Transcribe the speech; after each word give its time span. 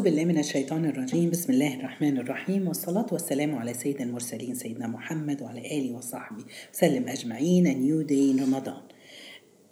أعوذ 0.00 0.08
بالله 0.10 0.24
من 0.24 0.38
الشيطان 0.38 0.84
الرجيم 0.84 1.30
بسم 1.30 1.52
الله 1.52 1.74
الرحمن 1.74 2.18
الرحيم 2.18 2.68
والصلاة 2.68 3.06
والسلام 3.12 3.54
على 3.54 3.74
سيد 3.74 4.00
المرسلين 4.00 4.54
سيدنا 4.54 4.86
محمد 4.86 5.42
وعلى 5.42 5.60
آله 5.60 5.96
وصحبه 5.96 6.44
وسلم 6.74 7.08
أجمعين 7.08 7.66
a 7.66 7.74
new 7.74 8.02
day 8.04 8.30
in 8.30 8.38
Ramadan 8.40 8.80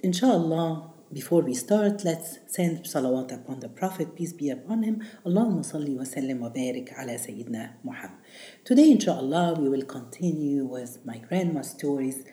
Inshallah 0.04 0.90
before 1.14 1.40
we 1.40 1.54
start 1.54 2.04
let's 2.04 2.40
send 2.46 2.84
salawat 2.84 3.32
upon 3.32 3.60
the 3.60 3.70
Prophet 3.70 4.14
peace 4.14 4.34
be 4.34 4.50
upon 4.50 4.82
him 4.82 5.02
اللهم 5.26 5.62
صل 5.62 5.96
وسلم 5.96 6.42
وبارك 6.42 6.92
على 6.92 7.18
سيدنا 7.18 7.70
Muhammad 7.84 8.20
Today 8.66 8.90
inshallah 8.90 9.54
we 9.58 9.70
will 9.70 9.86
continue 9.86 10.66
with 10.66 10.98
my 11.06 11.16
grandma's 11.16 11.70
stories 11.70 12.26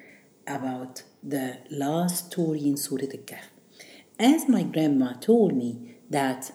about 0.46 1.04
the 1.23 1.59
last 1.71 2.32
story 2.32 2.68
in 2.68 2.75
Surah 2.75 3.07
Al-Kahf 3.18 3.48
As 4.20 4.50
my 4.50 4.64
grandma 4.64 5.14
told 5.14 5.55
me 5.55 5.96
that 6.09 6.52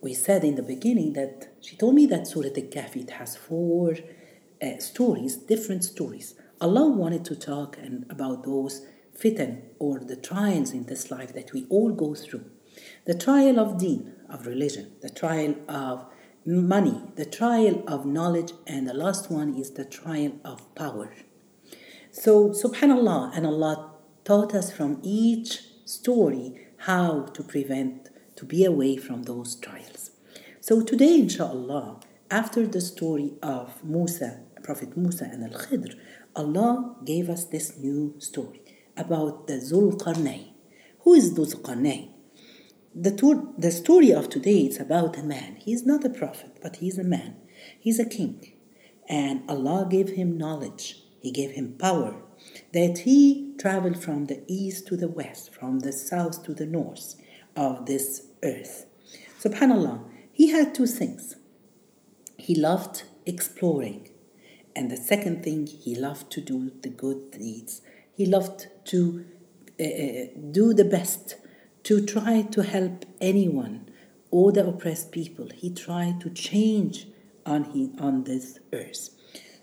we 0.00 0.14
said 0.14 0.44
in 0.44 0.54
the 0.54 0.62
beginning 0.62 1.14
that 1.14 1.48
she 1.60 1.76
told 1.76 1.94
me 1.94 2.06
that 2.06 2.26
Surah 2.26 2.48
Al-Kahf 2.48 2.96
it 2.96 3.10
has 3.10 3.36
four 3.36 3.96
uh, 4.62 4.78
stories, 4.78 5.36
different 5.36 5.84
stories. 5.84 6.34
Allah 6.60 6.88
wanted 6.88 7.24
to 7.26 7.36
talk 7.36 7.76
and 7.78 8.06
about 8.10 8.44
those 8.44 8.86
fitan 9.18 9.62
or 9.78 10.00
the 10.00 10.16
trials 10.16 10.72
in 10.72 10.84
this 10.84 11.10
life 11.10 11.32
that 11.34 11.52
we 11.52 11.66
all 11.68 11.92
go 11.92 12.14
through. 12.14 12.44
The 13.06 13.14
trial 13.14 13.58
of 13.58 13.78
deen, 13.78 14.14
of 14.28 14.46
religion, 14.46 14.92
the 15.00 15.10
trial 15.10 15.54
of 15.68 16.06
money, 16.44 17.02
the 17.16 17.24
trial 17.24 17.82
of 17.86 18.06
knowledge, 18.06 18.52
and 18.66 18.86
the 18.86 18.94
last 18.94 19.30
one 19.30 19.54
is 19.54 19.72
the 19.72 19.84
trial 19.84 20.32
of 20.44 20.74
power. 20.74 21.12
So, 22.10 22.50
subhanAllah, 22.50 23.36
and 23.36 23.46
Allah 23.46 23.92
taught 24.24 24.54
us 24.54 24.72
from 24.72 25.00
each 25.02 25.62
story 25.84 26.68
how 26.78 27.22
to 27.34 27.42
prevent 27.42 28.10
to 28.36 28.44
be 28.44 28.64
away 28.64 28.96
from 28.96 29.24
those 29.24 29.56
trials. 29.56 30.10
So 30.60 30.82
today, 30.82 31.20
inshallah, 31.20 32.00
after 32.30 32.66
the 32.66 32.80
story 32.80 33.34
of 33.42 33.82
Musa, 33.84 34.40
Prophet 34.62 34.96
Musa 34.96 35.24
and 35.24 35.44
Al 35.44 35.58
Khidr, 35.58 35.94
Allah 36.34 36.96
gave 37.04 37.30
us 37.30 37.44
this 37.44 37.78
new 37.78 38.14
story 38.18 38.62
about 38.96 39.46
the 39.46 39.54
Zulqarnain. 39.54 40.48
Who 41.00 41.14
is 41.14 41.32
Zulqarnain? 41.32 42.10
The, 42.94 43.12
tour, 43.12 43.52
the 43.56 43.70
story 43.70 44.10
of 44.12 44.28
today 44.28 44.60
is 44.66 44.80
about 44.80 45.18
a 45.18 45.22
man. 45.22 45.56
He 45.56 45.72
is 45.72 45.86
not 45.86 46.04
a 46.04 46.10
prophet, 46.10 46.58
but 46.62 46.76
he's 46.76 46.98
a 46.98 47.04
man. 47.04 47.36
He's 47.78 47.98
a 47.98 48.04
king. 48.06 48.52
And 49.08 49.42
Allah 49.48 49.86
gave 49.88 50.10
him 50.10 50.36
knowledge, 50.36 51.02
He 51.20 51.30
gave 51.30 51.52
him 51.52 51.76
power, 51.78 52.16
that 52.72 52.98
he 52.98 53.54
traveled 53.58 54.02
from 54.02 54.26
the 54.26 54.42
east 54.48 54.86
to 54.88 54.96
the 54.96 55.08
west, 55.08 55.54
from 55.54 55.80
the 55.80 55.92
south 55.92 56.42
to 56.44 56.54
the 56.54 56.66
north 56.66 57.14
of 57.54 57.86
this 57.86 58.25
earth. 58.42 58.86
Subhanallah, 59.40 60.04
he 60.32 60.50
had 60.50 60.74
two 60.74 60.86
things. 60.86 61.36
He 62.36 62.54
loved 62.54 63.04
exploring, 63.24 64.10
and 64.74 64.90
the 64.90 64.96
second 64.96 65.42
thing, 65.42 65.66
he 65.66 65.94
loved 65.94 66.30
to 66.32 66.40
do 66.40 66.72
the 66.82 66.90
good 66.90 67.30
deeds. 67.32 67.80
He 68.14 68.26
loved 68.26 68.68
to 68.86 69.24
uh, 69.80 69.84
do 70.50 70.74
the 70.74 70.84
best, 70.84 71.36
to 71.84 72.04
try 72.04 72.42
to 72.42 72.62
help 72.62 73.04
anyone 73.20 73.88
or 74.30 74.52
the 74.52 74.66
oppressed 74.66 75.12
people. 75.12 75.48
He 75.54 75.70
tried 75.70 76.20
to 76.20 76.30
change 76.30 77.06
on 77.44 77.64
he, 77.64 77.90
on 77.98 78.24
this 78.24 78.58
earth. 78.72 79.10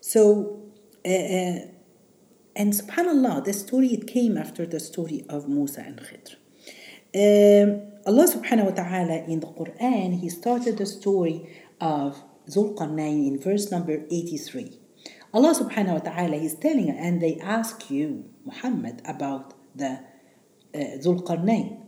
So, 0.02 0.62
uh, 1.06 1.68
and 2.56 2.74
subhanallah, 2.74 3.46
the 3.46 3.54
story 3.54 3.88
it 3.94 4.08
came 4.08 4.38
after 4.38 4.66
the 4.66 4.80
story 4.80 5.26
of 5.30 5.48
Musa 5.50 5.82
and 5.82 6.00
Khidr. 6.00 6.36
Um, 7.16 7.94
Allah 8.06 8.26
subhanahu 8.26 8.66
wa 8.66 8.72
ta'ala 8.72 9.24
in 9.30 9.40
the 9.40 9.48
Quran, 9.48 10.20
He 10.20 10.30
started 10.30 10.78
the 10.78 10.86
story 10.86 11.48
of 11.80 12.22
Zulqarnain 12.50 13.28
in 13.28 13.40
verse 13.40 13.70
number 13.72 14.04
83. 14.10 14.80
Allah 15.34 15.54
subhanahu 15.54 15.94
wa 15.94 16.00
ta'ala 16.00 16.36
is 16.36 16.56
telling, 16.56 16.90
and 16.90 17.22
they 17.22 17.38
ask 17.40 17.90
you, 17.92 18.26
Muhammad, 18.46 19.02
about 19.06 19.54
the 19.76 20.00
uh, 20.74 20.98
Zulqarnain. 20.98 21.86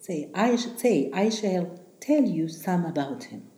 Say 0.00 0.30
I, 0.34 0.56
say, 0.56 1.10
I 1.12 1.28
shall 1.28 1.78
tell 2.00 2.22
you 2.22 2.48
some 2.48 2.84
about 2.86 3.24
him. 3.24 3.50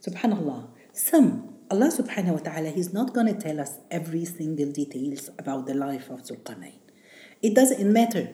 Subhanallah. 0.00 0.68
Some. 0.92 1.50
Allah 1.70 1.90
subhanahu 1.90 2.32
wa 2.32 2.38
ta'ala, 2.38 2.70
He's 2.70 2.92
not 2.92 3.14
going 3.14 3.26
to 3.26 3.34
tell 3.34 3.58
us 3.58 3.78
every 3.90 4.24
single 4.24 4.70
details 4.70 5.30
about 5.38 5.66
the 5.66 5.74
life 5.74 6.08
of 6.08 6.22
Zulqarnain. 6.22 6.78
It 7.42 7.54
doesn't 7.54 7.92
matter 7.92 8.30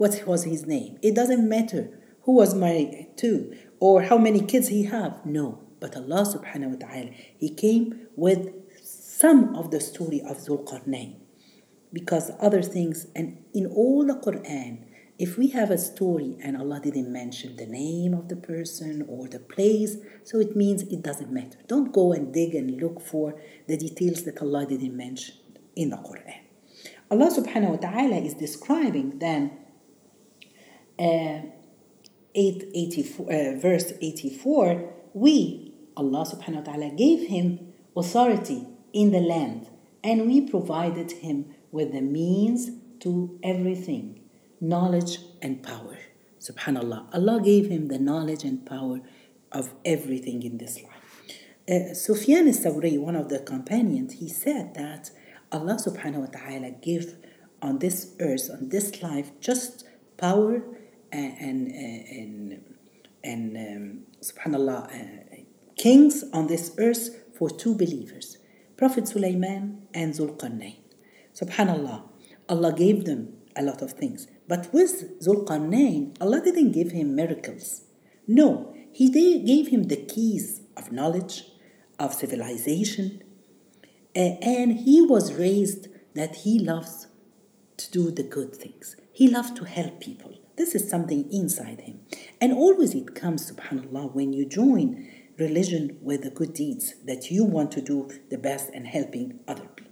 what 0.00 0.26
was 0.26 0.44
his 0.44 0.66
name. 0.66 0.96
It 1.02 1.14
doesn't 1.14 1.46
matter 1.46 1.90
who 2.22 2.32
was 2.32 2.54
married 2.54 3.08
to 3.18 3.54
or 3.80 4.00
how 4.04 4.16
many 4.16 4.40
kids 4.40 4.68
he 4.68 4.84
have. 4.84 5.26
No, 5.26 5.60
but 5.78 5.94
Allah 5.94 6.24
subhanahu 6.24 6.80
wa 6.80 6.88
ta'ala, 6.88 7.10
He 7.36 7.50
came 7.50 8.06
with 8.16 8.48
some 8.82 9.54
of 9.54 9.70
the 9.70 9.78
story 9.78 10.22
of 10.22 10.38
Zulqarnain. 10.38 11.16
Because 11.92 12.30
other 12.40 12.62
things, 12.62 13.08
and 13.14 13.44
in 13.52 13.66
all 13.66 14.06
the 14.06 14.14
Quran, 14.14 14.86
if 15.18 15.36
we 15.36 15.48
have 15.48 15.70
a 15.70 15.76
story 15.76 16.38
and 16.42 16.56
Allah 16.56 16.80
didn't 16.82 17.12
mention 17.12 17.56
the 17.56 17.66
name 17.66 18.14
of 18.14 18.30
the 18.30 18.36
person 18.36 19.04
or 19.06 19.28
the 19.28 19.38
place, 19.38 19.98
so 20.24 20.40
it 20.40 20.56
means 20.56 20.80
it 20.84 21.02
doesn't 21.02 21.30
matter. 21.30 21.58
Don't 21.68 21.92
go 21.92 22.14
and 22.14 22.32
dig 22.32 22.54
and 22.54 22.80
look 22.80 23.02
for 23.02 23.38
the 23.68 23.76
details 23.76 24.22
that 24.22 24.40
Allah 24.40 24.64
didn't 24.64 24.96
mention 24.96 25.34
in 25.76 25.90
the 25.90 25.96
Quran. 25.96 26.40
Allah 27.10 27.28
subhanahu 27.28 27.70
wa 27.70 27.76
ta'ala 27.76 28.16
is 28.16 28.32
describing 28.32 29.18
then 29.18 29.59
uh, 31.00 31.48
884, 32.34 33.26
uh, 33.26 33.58
verse 33.58 33.92
84, 34.00 34.92
we, 35.14 35.74
Allah 35.96 36.24
subhanahu 36.24 36.66
wa 36.66 36.72
ta'ala, 36.72 36.90
gave 36.90 37.28
him 37.28 37.72
authority 37.96 38.66
in 38.92 39.10
the 39.10 39.20
land 39.20 39.68
and 40.04 40.26
we 40.26 40.40
provided 40.40 41.12
him 41.12 41.54
with 41.72 41.92
the 41.92 42.00
means 42.00 42.70
to 43.00 43.38
everything 43.42 44.20
knowledge 44.60 45.18
and 45.40 45.62
power. 45.62 45.98
Subhanallah. 46.38 47.14
Allah 47.14 47.40
gave 47.42 47.68
him 47.68 47.88
the 47.88 47.98
knowledge 47.98 48.44
and 48.44 48.64
power 48.64 49.00
of 49.52 49.74
everything 49.84 50.42
in 50.42 50.58
this 50.58 50.82
life. 50.82 51.00
Uh, 51.68 51.94
Sufyan 51.94 52.46
al-Sawri, 52.46 52.98
one 52.98 53.16
of 53.16 53.28
the 53.28 53.38
companions, 53.38 54.14
he 54.14 54.28
said 54.28 54.74
that 54.74 55.10
Allah 55.52 55.74
subhanahu 55.74 56.20
wa 56.20 56.26
ta'ala 56.26 56.70
gave 56.82 57.16
on 57.62 57.78
this 57.78 58.14
earth, 58.20 58.50
on 58.50 58.68
this 58.68 59.02
life, 59.02 59.30
just 59.40 59.84
power 60.16 60.62
and 61.12 61.68
and 61.68 62.76
and 63.22 63.56
um, 63.56 64.00
subhanallah 64.22 64.86
uh, 64.86 65.36
kings 65.76 66.24
on 66.32 66.46
this 66.46 66.74
earth 66.78 67.34
for 67.36 67.50
two 67.50 67.74
believers 67.74 68.38
prophet 68.76 69.06
sulaiman 69.08 69.82
and 69.92 70.14
zulqarnain 70.14 70.78
subhanallah 71.34 72.02
allah 72.48 72.72
gave 72.72 73.04
them 73.04 73.40
a 73.56 73.62
lot 73.62 73.82
of 73.82 73.92
things. 73.92 74.26
But 74.48 74.72
with 74.72 75.20
zulqarnain 75.20 76.16
allah 76.20 76.40
didn't 76.42 76.72
give 76.72 76.90
him 76.92 77.14
miracles. 77.14 77.82
No 78.26 78.74
he 78.92 79.08
gave 79.10 79.68
him 79.68 79.84
the 79.84 79.96
keys 79.96 80.62
of 80.76 80.90
knowledge 80.90 81.44
of 81.98 82.14
civilization 82.14 83.22
and 84.14 84.72
he 84.80 85.00
was 85.00 85.34
raised 85.34 85.88
that 86.14 86.36
he 86.36 86.58
loves 86.58 87.06
to 87.76 87.90
do 87.90 88.10
the 88.10 88.24
good 88.24 88.54
things. 88.54 88.96
He 89.12 89.28
loved 89.28 89.56
to 89.58 89.64
help 89.64 90.00
people 90.00 90.34
this 90.56 90.74
is 90.74 90.88
something 90.88 91.30
inside 91.32 91.82
him. 91.82 92.00
And 92.40 92.52
always 92.52 92.94
it 92.94 93.14
comes, 93.14 93.50
subhanAllah, 93.50 94.14
when 94.14 94.32
you 94.32 94.46
join 94.46 95.08
religion 95.38 95.98
with 96.02 96.22
the 96.22 96.30
good 96.30 96.52
deeds 96.54 96.94
that 97.06 97.30
you 97.30 97.44
want 97.44 97.72
to 97.72 97.80
do 97.80 98.10
the 98.30 98.38
best 98.38 98.70
and 98.74 98.86
helping 98.86 99.40
other 99.48 99.66
people. 99.74 99.90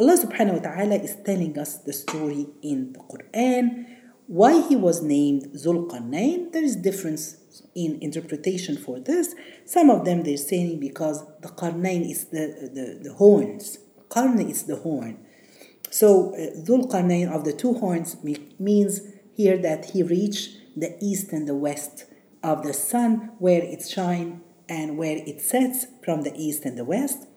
Allah 0.00 0.16
subhanahu 0.16 0.62
wa 0.62 0.70
ta'ala 0.70 0.94
is 0.96 1.16
telling 1.24 1.58
us 1.58 1.78
the 1.78 1.92
story 1.92 2.46
in 2.62 2.92
the 2.92 3.00
Quran. 3.00 3.86
Why 4.26 4.60
he 4.68 4.76
was 4.76 5.02
named 5.02 5.48
Zulqarnain, 5.54 6.52
there 6.52 6.62
is 6.62 6.76
difference 6.76 7.36
in 7.74 7.98
interpretation 8.00 8.76
for 8.76 9.00
this. 9.00 9.34
Some 9.64 9.90
of 9.90 10.04
them 10.04 10.22
they're 10.22 10.36
saying 10.36 10.80
because 10.80 11.24
the 11.40 11.48
Qarnain 11.48 12.08
is 12.08 12.26
the, 12.26 12.70
the, 12.72 13.08
the 13.08 13.14
horns. 13.14 13.78
Qarn 14.08 14.48
is 14.48 14.64
the 14.64 14.76
horn. 14.76 15.18
So 15.90 16.34
uh, 16.34 16.60
Zulqarnain 16.60 17.32
of 17.32 17.44
the 17.44 17.52
two 17.52 17.74
horns 17.74 18.16
means 18.58 19.00
here 19.38 19.56
that 19.56 19.90
he 19.92 20.02
reached 20.02 20.50
the 20.76 20.98
east 21.00 21.32
and 21.32 21.46
the 21.46 21.54
west 21.54 22.06
of 22.42 22.64
the 22.64 22.74
sun, 22.74 23.30
where 23.38 23.62
it 23.62 23.88
shines 23.88 24.42
and 24.68 24.98
where 24.98 25.16
it 25.16 25.40
sets 25.40 25.86
from 26.04 26.22
the 26.22 26.34
east 26.36 26.64
and 26.64 26.76
the 26.76 26.84
west. 26.84 27.28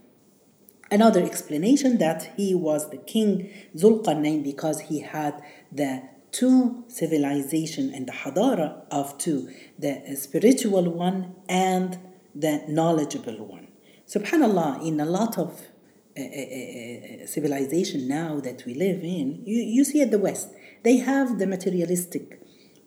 Another 0.89 1.23
explanation 1.23 1.99
that 1.99 2.33
he 2.35 2.55
was 2.55 2.89
the 2.89 2.97
king 2.97 3.49
Zulqarnain 3.77 4.43
because 4.43 4.81
he 4.89 5.01
had 5.01 5.41
the 5.71 6.01
two 6.31 6.83
civilization 6.87 7.93
and 7.93 8.07
the 8.07 8.11
hadara 8.11 8.83
of 8.89 9.17
two, 9.19 9.49
the 9.77 10.15
spiritual 10.15 10.89
one 10.89 11.35
and 11.47 11.99
the 12.33 12.63
knowledgeable 12.67 13.45
one. 13.45 13.67
Subhanallah, 14.07 14.85
in 14.85 14.99
a 14.99 15.05
lot 15.05 15.37
of 15.37 15.61
civilization 17.25 18.07
now 18.07 18.39
that 18.39 18.63
we 18.65 18.73
live 18.73 19.03
in, 19.03 19.41
you, 19.45 19.61
you 19.61 19.83
see 19.83 20.01
at 20.01 20.11
the 20.11 20.19
West, 20.19 20.49
they 20.83 20.97
have 20.97 21.39
the 21.39 21.47
materialistic 21.47 22.41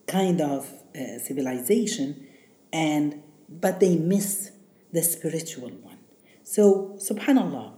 kind 0.06 0.40
of 0.40 0.70
uh, 0.94 1.18
civilization 1.18 2.26
and 2.72 3.22
but 3.48 3.80
they 3.80 3.96
miss 3.96 4.50
the 4.92 5.02
spiritual 5.02 5.70
one. 5.70 5.98
So, 6.42 6.96
subhanAllah, 6.98 7.72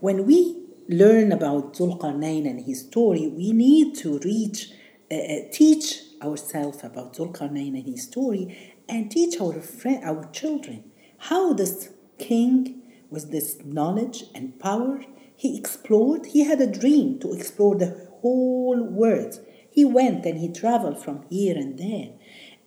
when 0.00 0.26
we 0.26 0.64
learn 0.88 1.32
about 1.32 1.74
Zulqarnain 1.74 2.48
and 2.48 2.64
his 2.64 2.80
story, 2.80 3.26
we 3.26 3.52
need 3.52 3.96
to 3.96 4.18
reach, 4.20 4.70
uh, 5.10 5.14
uh 5.14 5.36
teach 5.52 6.00
ourselves 6.22 6.82
about 6.84 7.14
Zulqarnain 7.14 7.74
and 7.78 7.86
his 7.86 8.04
story, 8.04 8.76
and 8.88 9.10
teach 9.10 9.40
our 9.40 9.60
friend, 9.60 10.02
our 10.04 10.30
children 10.30 10.90
how 11.18 11.52
this 11.52 11.90
king 12.18 12.77
with 13.10 13.30
this 13.30 13.58
knowledge 13.64 14.24
and 14.34 14.58
power 14.58 15.04
he 15.38 15.56
explored. 15.56 16.26
He 16.26 16.42
had 16.42 16.60
a 16.60 16.66
dream 16.66 17.20
to 17.20 17.32
explore 17.32 17.76
the 17.76 18.08
whole 18.20 18.82
world. 18.82 19.38
He 19.70 19.84
went 19.84 20.26
and 20.26 20.38
he 20.40 20.48
traveled 20.48 21.00
from 21.00 21.24
here 21.30 21.56
and 21.56 21.78
there. 21.78 22.10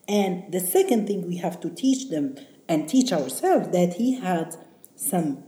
And 0.07 0.49
the 0.53 0.61
second 0.61 1.05
thing 1.05 1.27
we 1.27 1.37
have 1.37 1.59
to 1.59 1.69
teach 1.69 2.09
them 2.09 2.37
and 2.69 2.87
teach 2.87 3.11
ourselves 3.11 3.67
that 3.73 3.95
he 3.95 4.15
had 4.15 4.55
some 4.95 5.43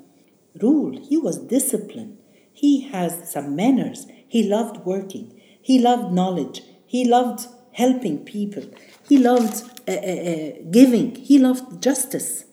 rule. 0.61 0.99
He 1.01 1.17
was 1.17 1.37
disciplined. 1.37 2.17
He 2.51 2.89
has 2.89 3.31
some 3.31 3.55
manners. 3.55 4.05
He 4.27 4.43
loved 4.43 4.85
working. 4.85 5.39
He 5.61 5.79
loved 5.79 6.13
knowledge. 6.13 6.61
He 6.85 7.05
loved 7.05 7.47
helping 7.71 8.25
people. 8.25 8.65
He 9.07 9.17
loved 9.17 9.63
uh, 9.87 9.91
uh, 9.91 9.95
uh, 9.95 10.51
giving. 10.69 11.15
He 11.15 11.39
loved 11.39 11.81
justice. 11.81 12.43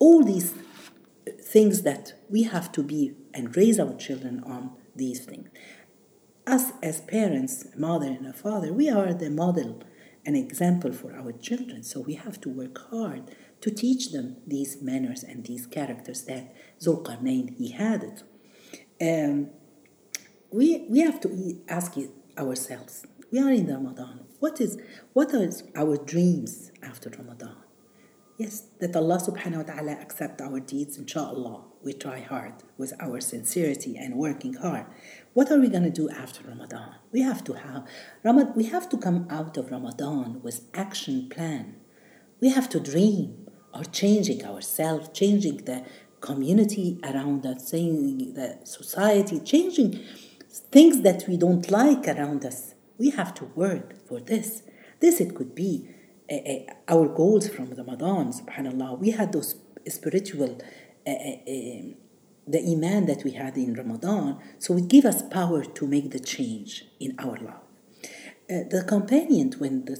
All 0.00 0.24
these 0.24 0.54
things 1.48 1.82
that 1.82 2.12
we 2.28 2.42
have 2.42 2.70
to 2.72 2.82
be 2.82 3.14
and 3.32 3.56
raise 3.56 3.80
our 3.80 3.94
children 3.94 4.42
on 4.44 4.70
these 4.94 5.24
things. 5.24 5.48
Us 6.46 6.72
as 6.82 7.00
parents, 7.00 7.66
mother 7.76 8.06
and 8.06 8.26
a 8.26 8.32
father, 8.32 8.70
we 8.72 8.90
are 8.90 9.14
the 9.14 9.30
model 9.30 9.82
and 10.26 10.36
example 10.36 10.92
for 10.92 11.14
our 11.14 11.32
children. 11.32 11.82
So 11.82 12.00
we 12.00 12.14
have 12.14 12.38
to 12.42 12.50
work 12.50 12.90
hard 12.90 13.34
to 13.62 13.70
teach 13.70 14.12
them 14.12 14.36
these 14.46 14.82
manners 14.82 15.22
and 15.22 15.44
these 15.44 15.66
characters 15.66 16.24
that 16.24 16.54
Zulqarnain 16.80 17.56
he 17.56 17.70
had 17.70 18.02
it. 18.02 18.22
Um, 19.00 19.50
we 20.50 20.86
we 20.90 21.00
have 21.00 21.20
to 21.20 21.60
ask 21.68 21.94
ourselves. 22.36 23.06
We 23.32 23.40
are 23.40 23.50
in 23.50 23.66
Ramadan. 23.66 24.26
What 24.38 24.60
is 24.60 24.78
what 25.14 25.34
are 25.34 25.50
our 25.76 25.96
dreams 25.96 26.72
after 26.82 27.08
Ramadan? 27.10 27.56
Yes, 28.38 28.68
that 28.78 28.94
Allah 28.94 29.18
subhanahu 29.18 29.66
wa 29.66 29.74
ta'ala 29.74 29.92
accept 30.00 30.40
our 30.40 30.60
deeds, 30.60 30.96
inshallah. 30.96 31.64
We 31.82 31.92
try 31.92 32.20
hard 32.20 32.52
with 32.76 32.92
our 33.00 33.20
sincerity 33.20 33.96
and 33.98 34.14
working 34.14 34.54
hard. 34.54 34.86
What 35.34 35.50
are 35.50 35.58
we 35.58 35.68
gonna 35.68 35.90
do 35.90 36.08
after 36.08 36.46
Ramadan? 36.46 36.94
We 37.10 37.22
have 37.22 37.42
to 37.44 37.54
have 37.54 37.88
Ramad 38.24 38.54
we 38.54 38.66
have 38.66 38.88
to 38.90 38.96
come 38.96 39.26
out 39.28 39.56
of 39.56 39.72
Ramadan 39.72 40.40
with 40.40 40.68
action 40.72 41.28
plan. 41.28 41.80
We 42.40 42.50
have 42.50 42.68
to 42.68 42.78
dream 42.78 43.48
of 43.74 43.90
changing 43.90 44.44
ourselves, 44.44 45.08
changing 45.08 45.64
the 45.64 45.84
community 46.20 47.00
around 47.02 47.44
us, 47.44 47.72
changing 47.72 48.34
the 48.34 48.60
society, 48.62 49.40
changing 49.40 49.98
things 50.70 51.00
that 51.00 51.24
we 51.26 51.36
don't 51.36 51.68
like 51.72 52.06
around 52.06 52.44
us. 52.44 52.76
We 52.98 53.10
have 53.10 53.34
to 53.34 53.46
work 53.56 54.06
for 54.06 54.20
this. 54.20 54.62
This 55.00 55.20
it 55.20 55.34
could 55.34 55.56
be 55.56 55.88
our 56.88 57.08
goals 57.08 57.48
from 57.48 57.70
Ramadan, 57.70 58.32
subhanAllah, 58.32 58.98
we 58.98 59.10
had 59.10 59.32
those 59.32 59.56
spiritual, 59.88 60.60
uh, 61.06 61.12
the 62.46 62.72
iman 62.72 63.06
that 63.06 63.24
we 63.24 63.32
had 63.32 63.56
in 63.56 63.74
Ramadan, 63.74 64.38
so 64.58 64.76
it 64.76 64.88
gave 64.88 65.04
us 65.04 65.22
power 65.22 65.64
to 65.64 65.86
make 65.86 66.10
the 66.10 66.20
change 66.20 66.84
in 67.00 67.14
our 67.18 67.36
life. 67.36 67.64
the 68.48 68.84
companion, 68.86 69.52
when 69.58 69.84
the 69.84 69.96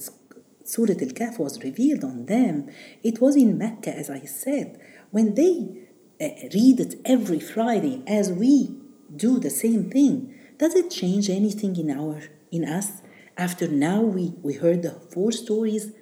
Surah 0.64 1.00
Al 1.00 1.12
Kahf 1.18 1.38
was 1.38 1.62
revealed 1.62 2.04
on 2.04 2.26
them, 2.26 2.68
it 3.02 3.20
was 3.20 3.36
in 3.36 3.56
Mecca, 3.56 3.94
as 3.94 4.10
I 4.10 4.20
said. 4.20 4.78
When 5.10 5.34
they 5.34 5.88
read 6.20 6.80
it 6.80 6.96
every 7.04 7.40
Friday, 7.40 8.02
as 8.06 8.30
we 8.30 8.76
do 9.14 9.38
the 9.38 9.50
same 9.50 9.90
thing, 9.90 10.34
does 10.58 10.74
it 10.74 10.90
change 10.90 11.30
anything 11.30 11.76
in 11.76 11.90
our 11.90 12.20
in 12.50 12.64
us? 12.64 13.02
After 13.36 13.68
now 13.68 14.00
we, 14.02 14.34
we 14.42 14.54
heard 14.54 14.82
the 14.82 15.00
four 15.12 15.30
stories 15.32 15.92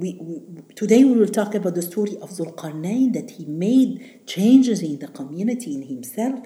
we, 0.00 0.16
we, 0.20 0.62
today 0.74 1.04
we 1.04 1.12
will 1.12 1.28
talk 1.28 1.54
about 1.54 1.74
the 1.74 1.82
story 1.82 2.16
of 2.22 2.30
Zulqarnain 2.30 3.12
that 3.12 3.32
he 3.32 3.44
made 3.44 4.26
changes 4.26 4.82
in 4.82 4.98
the 4.98 5.08
community 5.08 5.74
in 5.74 5.82
himself. 5.82 6.40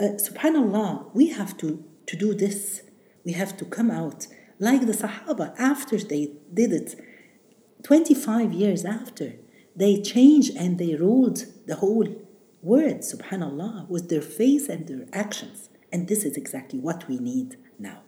Uh, 0.00 0.04
Subhanallah, 0.26 1.12
we 1.12 1.28
have 1.30 1.56
to, 1.58 1.84
to 2.06 2.16
do 2.16 2.34
this. 2.34 2.82
We 3.24 3.32
have 3.32 3.56
to 3.56 3.64
come 3.64 3.90
out 3.90 4.28
like 4.60 4.86
the 4.86 4.92
Sahaba 4.92 5.54
after 5.58 5.98
they 5.98 6.32
did 6.54 6.72
it. 6.72 6.94
25 7.82 8.52
years 8.52 8.84
after, 8.84 9.34
they 9.74 10.00
changed 10.00 10.56
and 10.56 10.78
they 10.78 10.94
ruled 10.94 11.46
the 11.66 11.76
whole 11.76 12.08
world, 12.62 13.00
subhanallah, 13.00 13.88
with 13.88 14.08
their 14.08 14.22
face 14.22 14.68
and 14.68 14.88
their 14.88 15.06
actions. 15.12 15.68
And 15.92 16.08
this 16.08 16.24
is 16.24 16.36
exactly 16.36 16.78
what 16.80 17.08
we 17.08 17.18
need 17.18 17.56
now. 17.78 18.02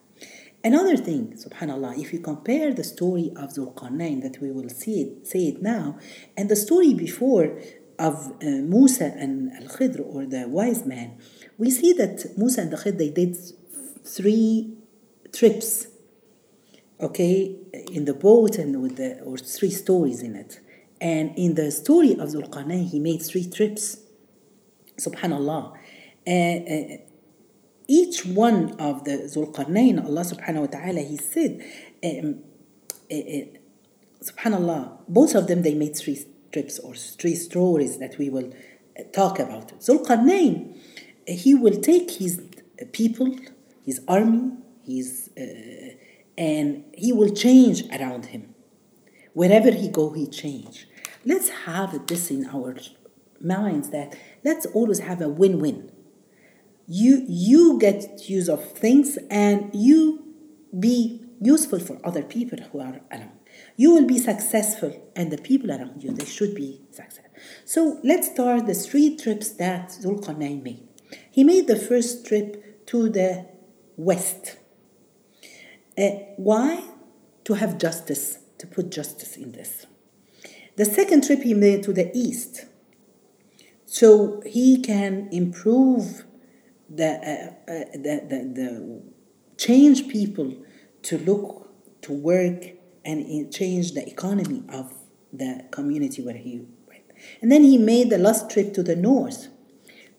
Another 0.62 0.96
thing, 0.96 1.38
subhanAllah, 1.38 1.98
if 1.98 2.12
you 2.12 2.20
compare 2.20 2.74
the 2.74 2.84
story 2.84 3.32
of 3.34 3.54
Zulqarnain 3.54 4.20
that 4.22 4.42
we 4.42 4.50
will 4.50 4.68
see 4.68 5.00
it, 5.00 5.26
say 5.26 5.46
it 5.46 5.62
now, 5.62 5.98
and 6.36 6.50
the 6.50 6.56
story 6.56 6.92
before 6.92 7.58
of 7.98 8.32
uh, 8.42 8.46
Musa 8.46 9.14
and 9.16 9.52
Al 9.52 9.68
Khidr 9.68 10.00
or 10.00 10.26
the 10.26 10.46
wise 10.48 10.84
man, 10.84 11.18
we 11.56 11.70
see 11.70 11.94
that 11.94 12.26
Musa 12.36 12.62
and 12.62 12.72
the 12.72 12.76
Khidr 12.76 12.98
they 12.98 13.10
did 13.10 13.38
three 14.04 14.74
trips, 15.32 15.86
okay, 17.00 17.56
in 17.90 18.04
the 18.04 18.14
boat 18.14 18.58
and 18.58 18.82
with 18.82 18.96
the 18.96 19.20
or 19.20 19.38
three 19.38 19.70
stories 19.70 20.22
in 20.22 20.36
it. 20.36 20.60
And 21.00 21.32
in 21.38 21.54
the 21.54 21.70
story 21.70 22.12
of 22.12 22.28
Zulqarnain, 22.28 22.90
he 22.90 22.98
made 22.98 23.22
three 23.22 23.48
trips. 23.48 23.98
Subhanallah. 24.98 25.72
Uh, 26.26 26.30
uh, 26.30 26.96
each 27.90 28.24
one 28.24 28.70
of 28.78 29.02
the 29.02 29.16
Zulqarnain, 29.34 30.02
Allah 30.04 30.20
subhanahu 30.22 30.60
wa 30.60 30.66
ta'ala, 30.66 31.00
He 31.00 31.16
said, 31.16 31.60
um, 32.04 32.38
uh, 33.10 33.16
uh, 33.16 33.46
subhanallah, 34.22 34.98
both 35.08 35.34
of 35.34 35.48
them 35.48 35.62
they 35.62 35.74
made 35.74 35.96
three 35.96 36.24
trips 36.52 36.78
or 36.78 36.94
three 36.94 37.34
stories 37.34 37.98
that 37.98 38.16
we 38.16 38.30
will 38.30 38.52
uh, 38.96 39.02
talk 39.12 39.40
about. 39.40 39.72
Zulqarnain, 39.80 40.78
he 41.26 41.56
will 41.56 41.80
take 41.80 42.12
his 42.12 42.40
people, 42.92 43.36
his 43.84 44.00
army, 44.06 44.52
his, 44.86 45.28
uh, 45.36 45.96
and 46.38 46.84
he 46.94 47.12
will 47.12 47.34
change 47.34 47.82
around 47.90 48.26
him. 48.26 48.54
Wherever 49.32 49.72
he 49.72 49.88
go, 49.88 50.12
he 50.12 50.28
change. 50.28 50.86
Let's 51.24 51.48
have 51.66 52.06
this 52.06 52.30
in 52.30 52.46
our 52.46 52.76
minds 53.40 53.90
that 53.90 54.16
let's 54.44 54.66
always 54.66 55.00
have 55.00 55.20
a 55.20 55.28
win-win 55.28 55.90
you 56.90 57.24
you 57.28 57.78
get 57.78 58.28
use 58.28 58.48
of 58.48 58.60
things 58.72 59.18
and 59.30 59.70
you 59.72 60.24
be 60.78 61.22
useful 61.40 61.80
for 61.80 61.98
other 62.04 62.22
people 62.22 62.58
who 62.70 62.80
are 62.80 63.00
around. 63.10 63.38
You 63.76 63.94
will 63.94 64.06
be 64.06 64.18
successful 64.18 64.92
and 65.16 65.30
the 65.30 65.38
people 65.38 65.70
around 65.70 66.02
you 66.02 66.12
they 66.12 66.24
should 66.24 66.54
be 66.54 66.80
successful 66.90 67.30
so 67.64 67.98
let's 68.02 68.30
start 68.30 68.66
the 68.66 68.74
three 68.74 69.16
trips 69.16 69.50
that 69.50 69.90
zulqarnain 69.90 70.62
made. 70.62 70.88
He 71.30 71.44
made 71.44 71.66
the 71.66 71.76
first 71.76 72.26
trip 72.26 72.86
to 72.86 73.08
the 73.08 73.46
west. 73.96 74.56
Uh, 75.98 76.10
why? 76.36 76.84
To 77.44 77.54
have 77.54 77.78
justice 77.78 78.38
to 78.58 78.66
put 78.66 78.90
justice 78.90 79.36
in 79.36 79.52
this. 79.52 79.86
The 80.76 80.84
second 80.84 81.24
trip 81.24 81.42
he 81.42 81.54
made 81.54 81.82
to 81.84 81.92
the 81.92 82.10
east. 82.14 82.66
So 83.86 84.40
he 84.46 84.80
can 84.80 85.28
improve 85.32 86.24
the, 86.90 87.54
uh, 87.68 88.62
uh, 88.62 89.00
change 89.56 90.08
people 90.08 90.54
to 91.02 91.18
look 91.18 91.68
to 92.02 92.12
work 92.12 92.64
and 93.04 93.52
change 93.52 93.92
the 93.92 94.06
economy 94.06 94.62
of 94.70 94.92
the 95.32 95.64
community 95.70 96.22
where 96.22 96.36
he 96.36 96.66
went. 96.88 97.04
And 97.40 97.52
then 97.52 97.62
he 97.62 97.78
made 97.78 98.10
the 98.10 98.18
last 98.18 98.50
trip 98.50 98.74
to 98.74 98.82
the 98.82 98.96
north 98.96 99.48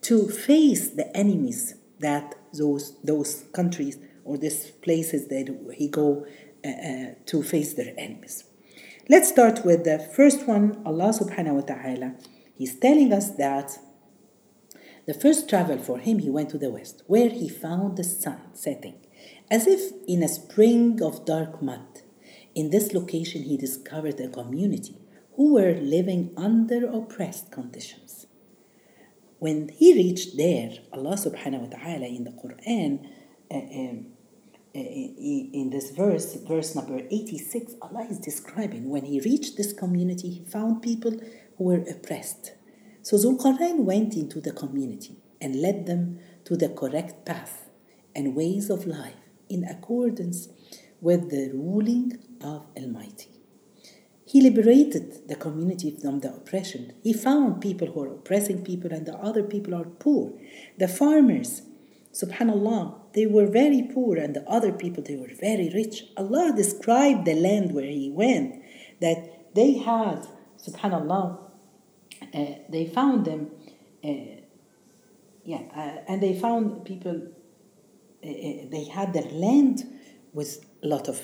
to 0.04 0.30
face 0.30 0.90
the 0.90 1.16
enemies 1.16 1.76
that 2.00 2.36
those 2.54 3.00
those 3.04 3.46
countries 3.54 3.98
or 4.24 4.38
these 4.38 4.72
places 4.72 5.28
that 5.28 5.48
he 5.76 5.88
go 5.88 6.26
uh, 6.64 6.70
uh, 6.70 7.06
to 7.26 7.44
face 7.44 7.74
their 7.74 7.94
enemies. 7.98 8.44
Let's 9.10 9.30
start 9.30 9.66
with 9.66 9.84
the 9.84 10.00
first 10.00 10.48
one. 10.48 10.82
Allah 10.86 11.12
Subhanahu 11.12 11.54
wa 11.54 11.62
Taala. 11.62 12.16
He's 12.56 12.80
telling 12.80 13.12
us 13.12 13.32
that 13.32 13.78
the 15.08 15.14
first 15.14 15.50
travel 15.50 15.78
for 15.78 15.98
him, 15.98 16.20
he 16.20 16.30
went 16.30 16.50
to 16.52 16.58
the 16.58 16.70
west, 16.70 17.04
where 17.08 17.30
he 17.30 17.50
found 17.50 17.98
the 17.98 18.04
sun 18.04 18.40
setting, 18.54 18.96
as 19.50 19.68
if 19.68 19.92
in 20.08 20.22
a 20.22 20.28
spring 20.28 21.02
of 21.02 21.26
dark 21.26 21.62
mud. 21.62 22.02
In 22.54 22.70
this 22.70 22.94
location, 22.94 23.44
he 23.44 23.58
discovered 23.58 24.20
a 24.20 24.28
community 24.28 24.98
who 25.36 25.54
were 25.54 25.74
living 25.74 26.32
under 26.38 26.86
oppressed 26.86 27.52
conditions. 27.52 28.28
When 29.40 29.70
he 29.70 29.94
reached 29.96 30.38
there, 30.38 30.72
Allah 30.94 31.16
subhanahu 31.16 31.72
wa 31.72 31.78
ta'ala 31.78 32.06
in 32.06 32.26
the 32.26 32.32
Quran, 32.32 33.08
uh, 33.50 33.56
um, 33.56 34.06
uh, 34.76 34.80
in 34.80 35.72
this 35.72 35.90
verse, 35.92 36.36
verse 36.36 36.76
number 36.76 37.02
86, 37.10 37.74
Allah 37.82 38.06
is 38.10 38.20
describing 38.20 38.88
when 38.90 39.06
he 39.06 39.20
reached 39.20 39.58
this 39.58 39.74
community, 39.74 40.30
he 40.30 40.46
found 40.46 40.82
people 40.82 41.14
who 41.58 41.64
were 41.64 41.84
oppressed. 41.90 42.54
So 43.04 43.18
Zulqarnain 43.18 43.80
went 43.80 44.16
into 44.16 44.40
the 44.40 44.52
community 44.52 45.18
and 45.40 45.62
led 45.62 45.88
them 45.88 46.20
to 46.46 46.56
the 46.56 46.70
correct 46.70 47.26
path 47.26 47.70
and 48.16 48.36
ways 48.36 48.70
of 48.70 48.86
life 48.86 49.16
in 49.50 49.64
accordance 49.64 50.50
with 51.02 51.32
the 51.32 51.52
ruling 51.54 52.20
of 52.44 52.68
Almighty. 52.78 53.30
He 54.24 54.40
liberated 54.40 55.28
the 55.28 55.36
community 55.36 55.98
from 56.00 56.20
the 56.20 56.34
oppression. 56.34 56.94
He 57.04 57.12
found 57.12 57.60
people 57.60 57.88
who 57.88 58.04
are 58.04 58.14
oppressing 58.14 58.64
people 58.64 58.94
and 58.94 59.06
the 59.06 59.16
other 59.16 59.44
people 59.44 59.74
are 59.74 59.86
poor. 59.86 60.34
The 60.78 60.88
farmers, 60.88 61.64
subhanallah, 62.14 63.14
they 63.14 63.26
were 63.26 63.48
very 63.48 63.90
poor 63.94 64.16
and 64.16 64.36
the 64.36 64.48
other 64.50 64.72
people, 64.72 65.04
they 65.04 65.18
were 65.18 65.34
very 65.40 65.70
rich. 65.74 66.06
Allah 66.16 66.54
described 66.56 67.26
the 67.26 67.34
land 67.34 67.74
where 67.74 67.84
he 67.84 68.10
went 68.10 68.64
that 69.02 69.54
they 69.56 69.80
had, 69.80 70.28
subhanallah, 70.58 71.51
uh, 72.34 72.46
they 72.70 72.86
found 72.86 73.26
them, 73.26 73.52
uh, 74.04 74.10
yeah, 75.44 75.62
uh, 75.76 75.98
and 76.08 76.22
they 76.22 76.38
found 76.40 76.86
people, 76.86 77.28
uh, 78.24 78.28
uh, 78.28 78.70
they 78.70 78.88
had 78.92 79.14
their 79.14 79.30
land 79.32 79.84
with 80.34 80.66
a 80.84 80.88
lot 80.88 81.08
of 81.08 81.22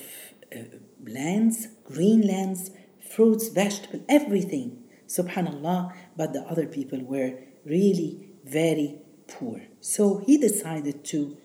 uh, 0.56 0.60
lands, 1.06 1.68
green 1.84 2.22
lands, 2.22 2.72
fruits, 3.10 3.50
vegetables, 3.50 4.04
everything. 4.10 4.84
Subhanallah, 5.08 5.94
but 6.18 6.34
the 6.34 6.42
other 6.42 6.66
people 6.66 7.02
were 7.02 7.40
really 7.66 8.34
very 8.44 9.00
poor. 9.28 9.62
So 9.80 10.18
he 10.18 10.38
decided 10.38 11.06
to 11.06 11.38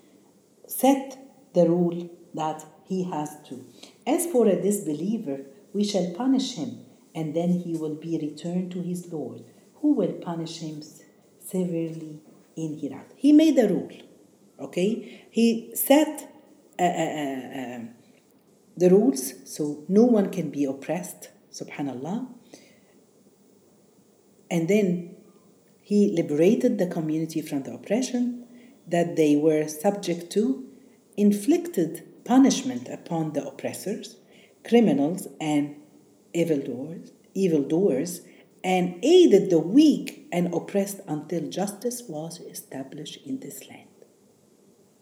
set 0.66 1.18
the 1.54 1.68
rule 1.68 2.10
that 2.34 2.64
he 2.84 3.04
has 3.04 3.36
to. 3.48 3.64
As 4.06 4.26
for 4.26 4.46
a 4.46 4.60
disbeliever, 4.60 5.42
we 5.72 5.84
shall 5.84 6.12
punish 6.14 6.54
him, 6.54 6.81
and 7.14 7.34
then 7.34 7.50
he 7.50 7.76
will 7.76 7.94
be 7.94 8.18
returned 8.18 8.72
to 8.72 8.82
his 8.82 9.12
Lord, 9.12 9.44
who 9.76 9.92
will 9.92 10.12
punish 10.12 10.58
him 10.58 10.82
severely 11.40 12.20
in 12.56 12.78
hereafter. 12.78 13.14
He 13.16 13.32
made 13.32 13.58
a 13.58 13.68
rule, 13.68 13.92
okay? 14.58 15.26
He 15.30 15.72
set 15.74 16.32
uh, 16.78 16.82
uh, 16.82 16.86
uh, 16.86 17.80
the 18.76 18.90
rules 18.90 19.34
so 19.44 19.84
no 19.88 20.04
one 20.04 20.30
can 20.30 20.50
be 20.50 20.64
oppressed, 20.64 21.30
subhanallah. 21.52 22.28
And 24.50 24.68
then 24.68 25.16
he 25.80 26.12
liberated 26.14 26.78
the 26.78 26.86
community 26.86 27.42
from 27.42 27.64
the 27.64 27.74
oppression 27.74 28.46
that 28.86 29.16
they 29.16 29.36
were 29.36 29.68
subject 29.68 30.30
to, 30.32 30.66
inflicted 31.16 32.04
punishment 32.24 32.88
upon 32.88 33.32
the 33.32 33.46
oppressors, 33.46 34.16
criminals, 34.64 35.28
and 35.40 35.76
evildoers, 36.34 37.12
evildoers, 37.34 38.22
and 38.64 38.98
aided 39.02 39.50
the 39.50 39.58
weak 39.58 40.28
and 40.32 40.52
oppressed 40.54 41.00
until 41.08 41.48
justice 41.48 42.02
was 42.08 42.40
established 42.40 43.18
in 43.26 43.40
this 43.40 43.68
land. 43.68 43.88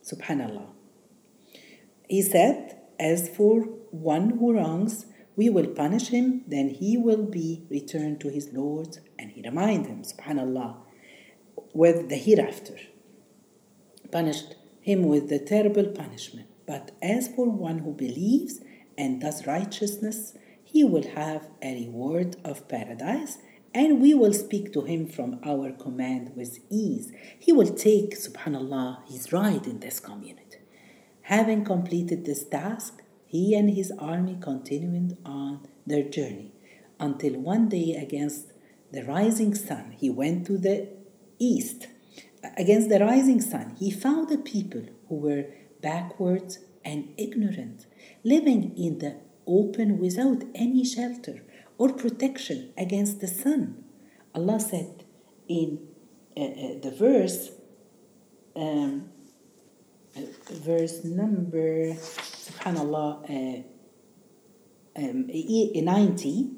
Subhanallah. 0.02 0.68
He 2.08 2.22
said, 2.22 2.78
As 2.98 3.28
for 3.28 3.60
one 3.90 4.30
who 4.30 4.54
wrongs, 4.54 5.06
we 5.36 5.48
will 5.48 5.68
punish 5.68 6.08
him, 6.08 6.42
then 6.46 6.68
he 6.68 6.96
will 6.96 7.24
be 7.24 7.64
returned 7.70 8.20
to 8.20 8.28
his 8.28 8.52
Lord. 8.52 8.98
And 9.18 9.30
he 9.30 9.42
reminded 9.42 9.88
him, 9.88 10.02
subhanAllah, 10.02 10.76
with 11.72 12.08
the 12.08 12.16
hereafter. 12.16 12.76
Punished 14.10 14.56
him 14.80 15.04
with 15.04 15.28
the 15.28 15.38
terrible 15.38 15.86
punishment. 15.86 16.48
But 16.66 16.90
as 17.00 17.28
for 17.28 17.48
one 17.48 17.78
who 17.78 17.92
believes 17.92 18.60
and 18.98 19.20
does 19.20 19.46
righteousness, 19.46 20.34
he 20.72 20.84
will 20.84 21.08
have 21.14 21.48
a 21.62 21.84
reward 21.84 22.36
of 22.44 22.68
paradise, 22.68 23.38
and 23.74 24.00
we 24.00 24.14
will 24.14 24.32
speak 24.32 24.72
to 24.72 24.82
him 24.82 25.06
from 25.06 25.40
our 25.44 25.72
command 25.72 26.32
with 26.36 26.58
ease. 26.70 27.12
He 27.38 27.52
will 27.52 27.72
take, 27.74 28.16
subhanAllah, 28.16 29.08
his 29.08 29.32
right 29.32 29.64
in 29.66 29.80
this 29.80 30.00
community. 30.00 30.58
Having 31.22 31.64
completed 31.64 32.24
this 32.24 32.44
task, 32.44 33.02
he 33.26 33.54
and 33.54 33.70
his 33.70 33.92
army 33.98 34.36
continued 34.40 35.16
on 35.24 35.66
their 35.86 36.02
journey 36.02 36.52
until 36.98 37.38
one 37.38 37.68
day 37.68 37.94
against 37.94 38.52
the 38.92 39.04
rising 39.04 39.54
sun 39.54 39.94
he 39.98 40.10
went 40.10 40.46
to 40.46 40.58
the 40.58 40.88
east 41.38 41.86
against 42.56 42.88
the 42.88 42.98
rising 42.98 43.40
sun 43.40 43.74
he 43.78 43.90
found 43.90 44.30
a 44.32 44.38
people 44.38 44.82
who 45.08 45.14
were 45.14 45.44
backward 45.80 46.56
and 46.84 47.12
ignorant 47.16 47.86
living 48.24 48.76
in 48.76 48.98
the 48.98 49.14
open 49.58 49.98
without 49.98 50.44
any 50.54 50.84
shelter 50.84 51.42
or 51.76 51.92
protection 51.92 52.72
against 52.78 53.20
the 53.20 53.26
sun. 53.26 53.84
Allah 54.34 54.60
said 54.60 55.04
in 55.48 55.88
uh, 56.36 56.40
uh, 56.40 56.80
the 56.82 56.94
verse 56.96 57.50
um, 58.54 59.10
verse 60.50 61.04
number 61.04 61.94
subhanallah 61.94 63.10
uh, 63.28 63.62
um, 64.96 65.26
90 65.26 66.50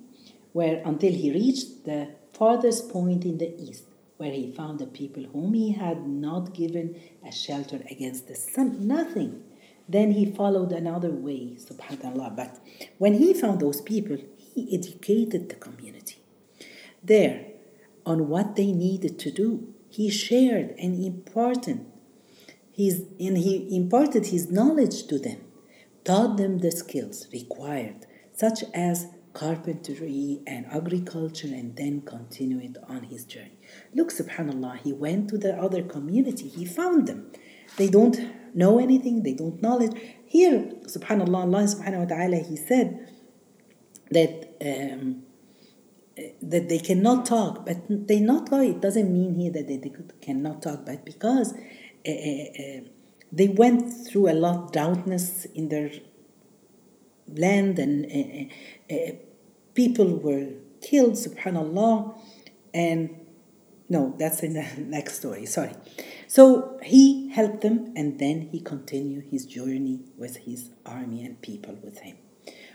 where 0.52 0.82
until 0.84 1.12
he 1.12 1.32
reached 1.32 1.84
the 1.84 2.08
farthest 2.32 2.90
point 2.90 3.24
in 3.24 3.38
the 3.38 3.54
east 3.58 3.84
where 4.16 4.32
he 4.32 4.52
found 4.52 4.78
the 4.78 4.86
people 4.86 5.24
whom 5.32 5.54
he 5.54 5.72
had 5.72 6.06
not 6.06 6.54
given 6.54 7.00
a 7.26 7.32
shelter 7.32 7.80
against 7.90 8.28
the 8.28 8.34
sun. 8.34 8.86
Nothing 8.86 9.42
then 9.88 10.12
he 10.12 10.24
followed 10.26 10.72
another 10.72 11.10
way 11.10 11.56
subhanallah. 11.58 12.36
But 12.36 12.58
when 12.98 13.14
he 13.14 13.34
found 13.34 13.60
those 13.60 13.80
people 13.80 14.18
he 14.36 14.74
educated 14.74 15.48
the 15.48 15.56
community. 15.56 16.16
There 17.02 17.46
on 18.04 18.28
what 18.28 18.56
they 18.56 18.72
needed 18.72 19.18
to 19.20 19.30
do 19.30 19.74
he 19.88 20.08
shared 20.08 20.74
and 20.78 21.04
imparted 21.04 21.84
his, 22.72 23.04
and 23.20 23.36
he 23.36 23.76
imparted 23.76 24.26
his 24.26 24.50
knowledge 24.50 25.06
to 25.08 25.18
them 25.18 25.40
taught 26.04 26.36
them 26.36 26.58
the 26.58 26.70
skills 26.70 27.28
required, 27.32 28.06
such 28.34 28.64
as 28.74 29.06
carpentry 29.32 30.40
and 30.46 30.66
agriculture, 30.66 31.48
and 31.48 31.76
then 31.76 32.02
continued 32.02 32.78
on 32.88 33.04
his 33.04 33.24
journey. 33.24 33.58
Look, 33.94 34.10
subhanAllah, 34.12 34.78
he 34.78 34.92
went 34.92 35.28
to 35.30 35.38
the 35.38 35.54
other 35.56 35.82
community, 35.82 36.48
he 36.48 36.64
found 36.64 37.06
them. 37.06 37.30
They 37.76 37.88
don't 37.88 38.18
know 38.54 38.78
anything, 38.78 39.22
they 39.22 39.34
don't 39.34 39.62
knowledge. 39.62 39.98
Here, 40.26 40.72
subhanAllah, 40.84 41.42
Allah 41.44 41.62
subhanahu 41.64 41.98
wa 42.00 42.16
ta'ala, 42.16 42.36
he 42.36 42.56
said 42.56 43.08
that. 44.10 44.54
Um, 44.60 45.24
that 46.42 46.68
they 46.68 46.78
cannot 46.78 47.24
talk, 47.24 47.64
but 47.64 47.78
they 47.88 48.20
not 48.20 48.46
talk. 48.46 48.62
It 48.62 48.82
doesn't 48.82 49.10
mean 49.10 49.34
here 49.34 49.50
that 49.52 49.66
they, 49.66 49.92
cannot 50.20 50.60
talk, 50.62 50.84
but 50.84 51.06
because 51.06 51.54
uh, 52.06 52.10
uh, 52.10 52.80
they 53.32 53.48
went 53.48 53.90
through 54.06 54.30
a 54.30 54.34
lot 54.34 54.76
of 54.76 55.06
in 55.54 55.68
their 55.70 55.90
land 57.36 57.78
and 57.78 58.06
uh, 58.06 58.94
uh, 58.94 59.12
people 59.74 60.16
were 60.18 60.48
killed 60.80 61.12
subhanallah 61.12 62.14
and 62.74 63.10
no 63.88 64.14
that's 64.18 64.42
in 64.42 64.54
the 64.54 64.66
next 64.78 65.18
story 65.18 65.46
sorry 65.46 65.74
so 66.26 66.78
he 66.82 67.30
helped 67.30 67.60
them 67.60 67.92
and 67.96 68.18
then 68.18 68.48
he 68.52 68.60
continued 68.60 69.24
his 69.30 69.46
journey 69.46 70.00
with 70.16 70.36
his 70.48 70.70
army 70.86 71.24
and 71.24 71.40
people 71.42 71.76
with 71.82 71.98
him 72.00 72.16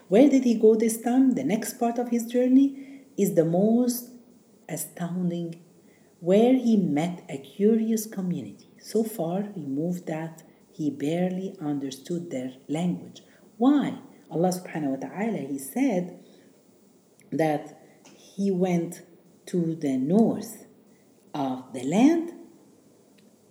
where 0.07 0.29
did 0.29 0.43
he 0.43 0.55
go 0.55 0.75
this 0.75 1.01
time 1.01 1.31
the 1.31 1.43
next 1.43 1.73
part 1.73 1.97
of 1.97 2.09
his 2.09 2.25
journey 2.25 3.03
is 3.17 3.35
the 3.35 3.45
most 3.45 4.11
astounding 4.69 5.59
where 6.19 6.53
he 6.53 6.75
met 6.77 7.23
a 7.29 7.37
curious 7.37 8.05
community 8.05 8.69
so 8.79 9.03
far 9.03 9.41
removed 9.55 10.07
that 10.07 10.43
he 10.77 10.89
barely 10.89 11.55
understood 11.59 12.29
their 12.29 12.53
language. 12.67 13.21
Why? 13.57 13.97
Allah 14.31 14.49
subhanahu 14.49 14.99
wa 14.99 15.07
ta'ala, 15.07 15.37
He 15.37 15.57
said 15.57 16.19
that 17.31 17.81
He 18.15 18.51
went 18.51 19.01
to 19.47 19.75
the 19.75 19.97
north 19.97 20.65
of 21.33 21.73
the 21.73 21.83
land 21.83 22.33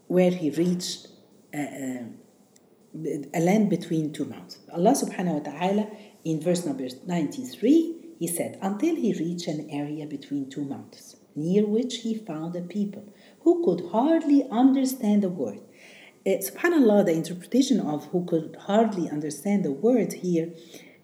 where 0.06 0.30
He 0.30 0.50
reached 0.50 1.09
a, 1.54 1.59
a, 1.59 3.25
a 3.35 3.40
land 3.40 3.71
between 3.71 4.12
two 4.12 4.25
mountains. 4.25 4.59
Allah 4.73 4.92
subhanahu 4.92 5.45
wa 5.45 5.50
ta'ala, 5.50 5.88
in 6.25 6.40
verse 6.40 6.66
number 6.66 6.88
93, 7.06 8.14
He 8.18 8.26
said, 8.26 8.59
Until 8.62 8.97
He 8.97 9.12
reached 9.14 9.49
an 9.49 9.68
area 9.71 10.06
between 10.06 10.50
two 10.50 10.64
mountains, 10.64 11.16
near 11.35 11.66
which 11.66 11.99
He 11.99 12.14
found 12.14 12.54
a 12.56 12.62
people 12.62 13.12
who 13.40 13.64
could 13.64 13.90
hardly 13.90 14.47
understand 14.50 15.25
a 15.25 15.28
word 15.28 15.61
uh, 15.61 15.62
subhanallah 16.26 17.06
the 17.06 17.12
interpretation 17.12 17.80
of 17.80 18.06
who 18.06 18.25
could 18.25 18.56
hardly 18.66 19.09
understand 19.09 19.64
the 19.64 19.73
word 19.73 20.12
here. 20.12 20.52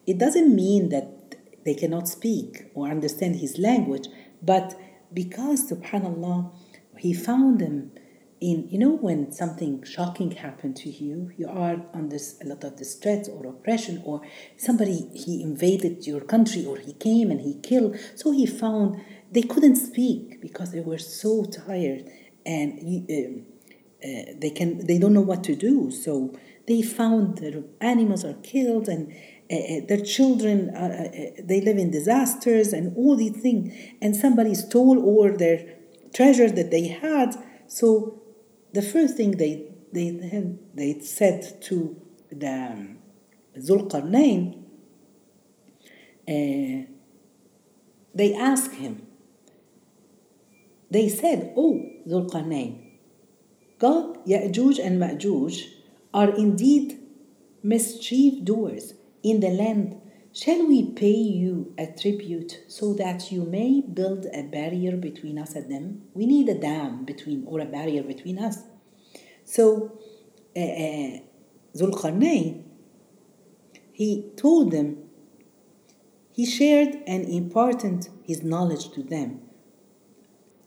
It 0.06 0.18
doesn't 0.18 0.54
mean 0.54 0.88
that 0.88 1.36
they 1.64 1.74
cannot 1.74 2.08
speak 2.08 2.70
or 2.74 2.88
understand 2.88 3.36
his 3.36 3.58
language 3.58 4.08
but 4.42 4.74
because 5.12 5.70
subhanallah 5.70 6.52
he 6.98 7.12
found 7.12 7.60
them 7.60 7.92
in 8.40 8.68
you 8.68 8.78
know 8.78 8.96
when 8.96 9.30
something 9.30 9.82
shocking 9.84 10.32
happened 10.32 10.74
to 10.74 10.90
you 10.90 11.30
you 11.36 11.48
are 11.48 11.76
under 11.94 12.16
a 12.16 12.46
lot 12.46 12.64
of 12.64 12.76
distress 12.76 13.28
or 13.28 13.46
oppression 13.46 14.02
or 14.04 14.20
somebody 14.56 15.08
he 15.14 15.42
invaded 15.42 16.04
your 16.06 16.20
country 16.20 16.64
or 16.64 16.76
he 16.78 16.92
came 16.94 17.30
and 17.30 17.40
he 17.40 17.54
killed. 17.60 17.96
So 18.16 18.32
he 18.32 18.46
found 18.46 19.00
they 19.30 19.42
couldn't 19.42 19.76
speak 19.76 20.40
because 20.40 20.72
they 20.72 20.80
were 20.80 20.98
so 20.98 21.44
tired 21.44 22.10
and 22.44 22.80
um, 23.08 23.46
uh, 24.04 24.32
they 24.36 24.50
can 24.50 24.84
they 24.86 24.98
don't 24.98 25.12
know 25.12 25.20
what 25.20 25.44
to 25.44 25.54
do. 25.54 25.90
So 25.90 26.34
they 26.66 26.82
found 26.82 27.38
their 27.38 27.62
animals 27.80 28.24
are 28.24 28.34
killed 28.42 28.88
and 28.88 29.12
uh, 29.50 29.54
uh 29.54 29.80
their 29.86 30.00
children 30.04 30.70
uh, 30.74 30.80
uh, 30.80 31.42
they 31.42 31.60
live 31.60 31.78
in 31.78 31.90
disasters 31.90 32.72
and 32.72 32.96
all 32.96 33.16
these 33.16 33.36
things 33.36 33.72
and 34.00 34.16
somebody 34.16 34.54
stole 34.54 34.98
all 35.04 35.32
their 35.36 35.76
treasures 36.14 36.52
that 36.54 36.70
they 36.70 36.88
had. 36.88 37.36
So 37.68 38.22
the 38.72 38.82
first 38.82 39.16
thing 39.16 39.32
they 39.32 39.68
they 39.92 40.10
they 40.74 40.98
said 41.00 41.62
to 41.62 41.96
the 42.30 42.48
um, 42.48 42.98
Zulqarnain, 43.56 44.64
they 48.14 48.34
asked 48.34 48.72
him. 48.72 49.06
They 50.90 51.08
said, 51.08 51.52
"Oh, 51.56 51.80
Zulqarnain, 52.06 52.91
God, 53.82 54.24
Ya'juj 54.24 54.78
and 54.78 55.02
Ma'juj 55.02 55.54
are 56.14 56.30
indeed 56.36 57.00
mischief 57.64 58.44
doers 58.44 58.94
in 59.24 59.40
the 59.40 59.48
land. 59.48 60.00
Shall 60.32 60.68
we 60.68 60.92
pay 60.92 61.10
you 61.40 61.74
a 61.76 61.86
tribute 61.88 62.60
so 62.68 62.94
that 62.94 63.32
you 63.32 63.42
may 63.42 63.80
build 63.80 64.26
a 64.32 64.44
barrier 64.44 64.96
between 64.96 65.36
us 65.36 65.56
and 65.56 65.68
them? 65.68 66.02
We 66.14 66.26
need 66.26 66.48
a 66.48 66.54
dam 66.54 67.04
between 67.04 67.44
or 67.44 67.58
a 67.58 67.64
barrier 67.64 68.04
between 68.04 68.38
us. 68.38 68.58
So, 69.44 69.98
uh, 70.56 70.60
uh, 70.60 71.18
Zulqarnain, 71.76 72.62
he 73.92 74.30
told 74.36 74.70
them, 74.70 74.98
he 76.30 76.46
shared 76.46 76.98
and 77.04 77.24
imparted 77.28 78.08
his 78.22 78.44
knowledge 78.44 78.92
to 78.92 79.02
them. 79.02 79.40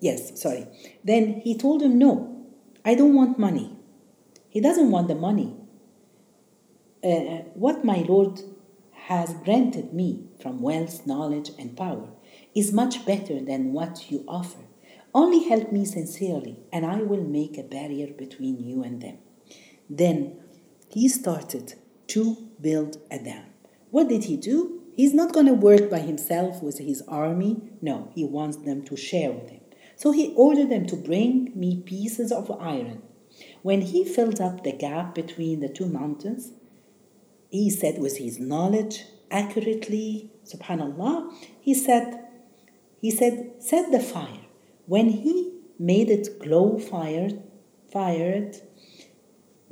Yes, 0.01 0.41
sorry. 0.41 0.67
Then 1.01 1.39
he 1.45 1.57
told 1.57 1.79
them, 1.79 1.97
No, 1.97 2.34
I 2.87 2.93
don't 2.93 3.15
want 3.15 3.39
money. 3.39 3.75
He 4.47 4.61
doesn't 4.61 4.91
want 4.91 5.07
the 5.07 5.15
money. 5.15 5.55
Uh, 7.03 7.43
what 7.55 7.83
my 7.83 8.05
Lord 8.07 8.41
has 8.91 9.33
granted 9.43 9.91
me 9.91 10.27
from 10.39 10.61
wealth, 10.61 11.07
knowledge, 11.07 11.49
and 11.57 11.75
power 11.75 12.09
is 12.53 12.71
much 12.71 13.03
better 13.03 13.41
than 13.41 13.73
what 13.73 14.11
you 14.11 14.23
offer. 14.27 14.59
Only 15.15 15.49
help 15.49 15.71
me 15.71 15.83
sincerely, 15.85 16.57
and 16.71 16.85
I 16.85 17.01
will 17.01 17.23
make 17.23 17.57
a 17.57 17.63
barrier 17.63 18.13
between 18.13 18.59
you 18.59 18.83
and 18.83 19.01
them. 19.01 19.17
Then 19.89 20.37
he 20.89 21.07
started 21.09 21.73
to 22.07 22.37
build 22.61 22.97
a 23.09 23.17
dam. 23.17 23.45
What 23.89 24.09
did 24.09 24.25
he 24.25 24.37
do? 24.37 24.83
He's 24.95 25.13
not 25.13 25.33
going 25.33 25.47
to 25.47 25.53
work 25.53 25.89
by 25.89 25.99
himself 25.99 26.61
with 26.61 26.79
his 26.79 27.01
army. 27.07 27.61
No, 27.81 28.11
he 28.13 28.23
wants 28.25 28.57
them 28.57 28.83
to 28.85 28.95
share 28.95 29.31
with 29.31 29.49
him. 29.49 29.61
So 29.95 30.11
he 30.11 30.33
ordered 30.35 30.69
them 30.69 30.85
to 30.87 30.95
bring 30.95 31.51
me 31.55 31.81
pieces 31.85 32.31
of 32.31 32.51
iron. 32.59 33.01
When 33.61 33.81
he 33.81 34.05
filled 34.05 34.41
up 34.41 34.63
the 34.63 34.71
gap 34.71 35.15
between 35.15 35.59
the 35.59 35.69
two 35.69 35.87
mountains, 35.87 36.51
he 37.49 37.69
said 37.69 37.99
with 37.99 38.17
his 38.17 38.39
knowledge 38.39 39.05
accurately, 39.31 40.31
subhanallah, 40.45 41.33
he 41.59 41.73
said, 41.73 42.19
he 42.99 43.11
said, 43.11 43.53
set 43.59 43.91
the 43.91 43.99
fire. 43.99 44.45
When 44.85 45.09
he 45.09 45.53
made 45.79 46.09
it 46.09 46.39
glow 46.39 46.77
fired, 46.77 47.41
fired, 47.91 48.57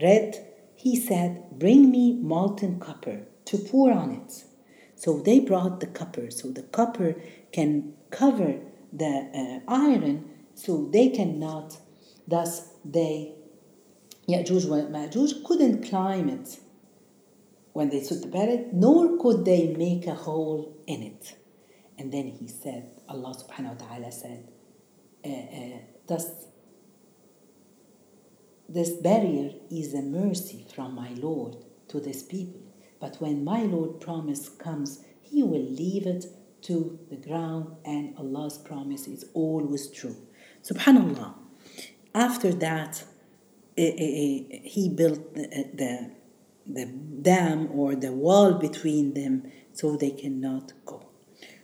red, 0.02 0.48
he 0.76 0.96
said, 0.96 1.60
bring 1.60 1.92
me 1.92 2.14
molten 2.14 2.80
copper 2.80 3.24
to 3.46 3.58
pour 3.58 3.92
on 3.92 4.12
it. 4.12 4.46
So 4.96 5.20
they 5.20 5.40
brought 5.40 5.80
the 5.80 5.88
copper, 5.88 6.32
so 6.32 6.50
the 6.50 6.64
copper 6.64 7.16
can 7.52 7.94
cover 8.10 8.60
the 8.94 9.62
uh, 9.68 9.72
iron, 9.72 10.30
so 10.54 10.90
they 10.92 11.10
cannot, 11.10 11.78
thus 12.28 12.70
they, 12.86 13.34
Ya'juj 14.30 14.72
and 14.80 14.96
Ma'juj 14.96 15.44
couldn't 15.44 15.84
climb 15.84 16.30
it 16.30 16.60
when 17.74 17.90
they 17.90 18.02
stood 18.02 18.24
about 18.26 18.50
it, 18.50 18.72
nor 18.74 19.18
could 19.18 19.46
they 19.46 19.74
make 19.76 20.06
a 20.08 20.14
hole 20.14 20.78
in 20.88 21.02
it. 21.02 21.36
And 21.98 22.12
then 22.12 22.28
he 22.28 22.48
said, 22.48 22.90
Allah 23.10 23.36
subhanahu 23.36 23.80
wa 23.80 23.88
ta'ala 23.88 24.12
said, 24.12 24.48
uh, 25.26 25.30
uh, 25.30 25.78
thus 26.08 26.30
this 28.70 28.92
barrier 28.92 29.52
is 29.70 29.94
a 29.94 30.02
mercy 30.02 30.66
from 30.74 30.96
my 30.96 31.10
Lord 31.12 31.58
to 31.90 32.00
this 32.00 32.24
people. 32.24 32.62
But 33.00 33.18
when 33.20 33.44
my 33.44 33.64
Lord 33.64 34.00
promise 34.00 34.50
comes, 34.50 35.04
he 35.22 35.44
will 35.44 35.62
leave 35.62 36.08
it 36.08 36.26
to 36.64 37.00
the 37.10 37.18
ground 37.18 37.76
and 37.86 38.16
Allah's 38.18 38.58
promise 38.58 39.08
is 39.08 39.26
always 39.34 39.90
true. 39.90 40.16
Subhanallah. 40.64 41.36
After 42.16 42.52
that, 42.54 43.04
eh, 43.78 43.84
eh, 43.84 44.44
eh, 44.52 44.60
he 44.64 44.90
built 44.90 45.34
the, 45.34 46.12
the 46.66 46.86
dam 47.22 47.70
or 47.72 47.96
the 47.96 48.12
wall 48.12 48.54
between 48.54 49.14
them 49.14 49.52
so 49.74 49.98
they 49.98 50.12
cannot 50.12 50.74
go. 50.86 51.06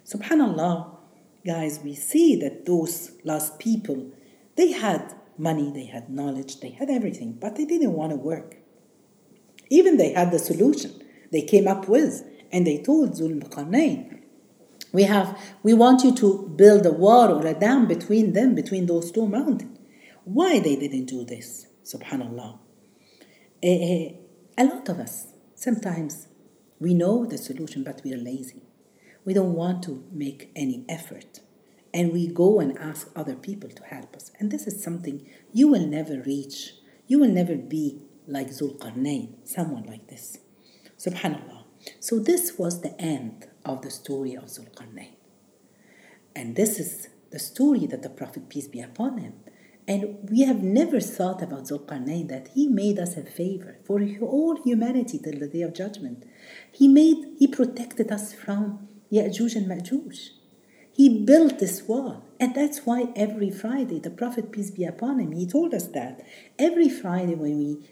Subhanallah, 0.05 0.97
guys, 1.45 1.79
we 1.83 1.95
see 1.95 2.35
that 2.37 2.65
those 2.65 3.11
lost 3.23 3.59
people, 3.59 4.11
they 4.55 4.71
had 4.71 5.13
money, 5.37 5.71
they 5.71 5.85
had 5.85 6.09
knowledge, 6.09 6.59
they 6.59 6.71
had 6.71 6.89
everything, 6.89 7.37
but 7.39 7.55
they 7.55 7.65
didn't 7.65 7.93
want 7.93 8.11
to 8.11 8.17
work. 8.17 8.57
Even 9.69 9.97
they 9.97 10.13
had 10.13 10.31
the 10.31 10.39
solution 10.39 10.91
they 11.31 11.43
came 11.43 11.67
up 11.67 11.87
with, 11.87 12.23
and 12.51 12.65
they 12.65 12.81
told 12.81 13.11
Zulqarnain, 13.11 14.18
we 14.91 15.03
have, 15.03 15.37
we 15.63 15.73
want 15.73 16.03
you 16.03 16.13
to 16.15 16.53
build 16.55 16.85
a 16.85 16.91
wall 16.91 17.31
or 17.31 17.45
a 17.45 17.53
dam 17.53 17.87
between 17.87 18.33
them, 18.33 18.55
between 18.55 18.85
those 18.85 19.11
two 19.11 19.27
mountains. 19.27 19.77
Why 20.23 20.59
they 20.59 20.75
didn't 20.75 21.05
do 21.05 21.25
this? 21.25 21.67
Subhanallah. 21.83 22.59
Uh, 23.63 24.15
a 24.57 24.63
lot 24.63 24.87
of 24.89 24.99
us, 24.99 25.33
sometimes 25.55 26.27
we 26.79 26.93
know 26.93 27.25
the 27.25 27.37
solution, 27.37 27.83
but 27.83 28.01
we 28.03 28.13
are 28.13 28.17
lazy. 28.17 28.63
We 29.25 29.33
don't 29.33 29.53
want 29.53 29.83
to 29.83 30.03
make 30.11 30.51
any 30.55 30.85
effort. 30.87 31.41
And 31.93 32.13
we 32.13 32.27
go 32.27 32.59
and 32.59 32.77
ask 32.77 33.09
other 33.15 33.35
people 33.35 33.69
to 33.69 33.83
help 33.83 34.15
us. 34.15 34.31
And 34.39 34.51
this 34.51 34.67
is 34.67 34.83
something 34.83 35.27
you 35.51 35.67
will 35.67 35.85
never 35.85 36.21
reach. 36.21 36.73
You 37.07 37.19
will 37.19 37.29
never 37.29 37.55
be 37.55 38.01
like 38.27 38.49
Zulqarnain, 38.49 39.47
someone 39.47 39.83
like 39.83 40.07
this. 40.07 40.37
Subhanallah. 40.97 41.58
So, 41.99 42.19
this 42.19 42.57
was 42.57 42.81
the 42.81 42.99
end 42.99 43.47
of 43.65 43.81
the 43.81 43.91
story 43.91 44.35
of 44.35 44.45
Zulqarnain. 44.45 45.15
And 46.35 46.55
this 46.55 46.79
is 46.79 47.07
the 47.31 47.39
story 47.39 47.85
that 47.87 48.03
the 48.03 48.09
Prophet, 48.09 48.49
peace 48.49 48.67
be 48.67 48.81
upon 48.81 49.17
him, 49.17 49.33
and 49.87 50.29
we 50.29 50.41
have 50.41 50.61
never 50.61 50.99
thought 50.99 51.41
about 51.41 51.63
Zulqarnain 51.63 52.27
that 52.29 52.49
he 52.49 52.67
made 52.67 52.99
us 52.99 53.17
a 53.17 53.23
favor 53.23 53.79
for 53.83 53.99
all 54.21 54.61
humanity 54.61 55.17
till 55.17 55.39
the 55.39 55.47
day 55.47 55.63
of 55.63 55.73
judgment. 55.73 56.25
He 56.71 56.87
made, 56.87 57.17
he 57.39 57.47
protected 57.47 58.11
us 58.11 58.31
from 58.31 58.87
Ya'juj 59.11 59.55
and 59.55 59.67
Ma'juj. 59.67 60.29
He 60.91 61.23
built 61.23 61.57
this 61.57 61.87
wall. 61.87 62.23
And 62.39 62.53
that's 62.53 62.85
why 62.85 63.07
every 63.15 63.49
Friday, 63.49 63.99
the 63.99 64.11
Prophet, 64.11 64.51
peace 64.51 64.69
be 64.69 64.85
upon 64.85 65.19
him, 65.19 65.31
he 65.31 65.47
told 65.47 65.73
us 65.73 65.87
that. 65.87 66.21
Every 66.59 66.87
Friday 66.87 67.35
when 67.35 67.57
we, 67.57 67.89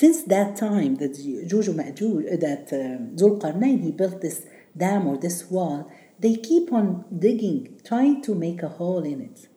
since 0.00 0.24
that 0.24 0.56
time 0.56 0.96
that 0.96 1.14
and 1.18 1.50
Ma'juj, 1.50 2.40
that 2.40 2.66
um, 2.80 3.16
Zulqarnain, 3.16 3.82
he 3.82 3.92
built 3.92 4.20
this 4.20 4.44
dam 4.76 5.06
or 5.06 5.16
this 5.16 5.50
wall, 5.50 5.90
they 6.18 6.36
keep 6.36 6.70
on 6.70 7.06
digging, 7.18 7.80
trying 7.82 8.20
to 8.26 8.34
make 8.34 8.62
a 8.62 8.68
hole 8.68 9.04
in 9.04 9.22
it. 9.22 9.48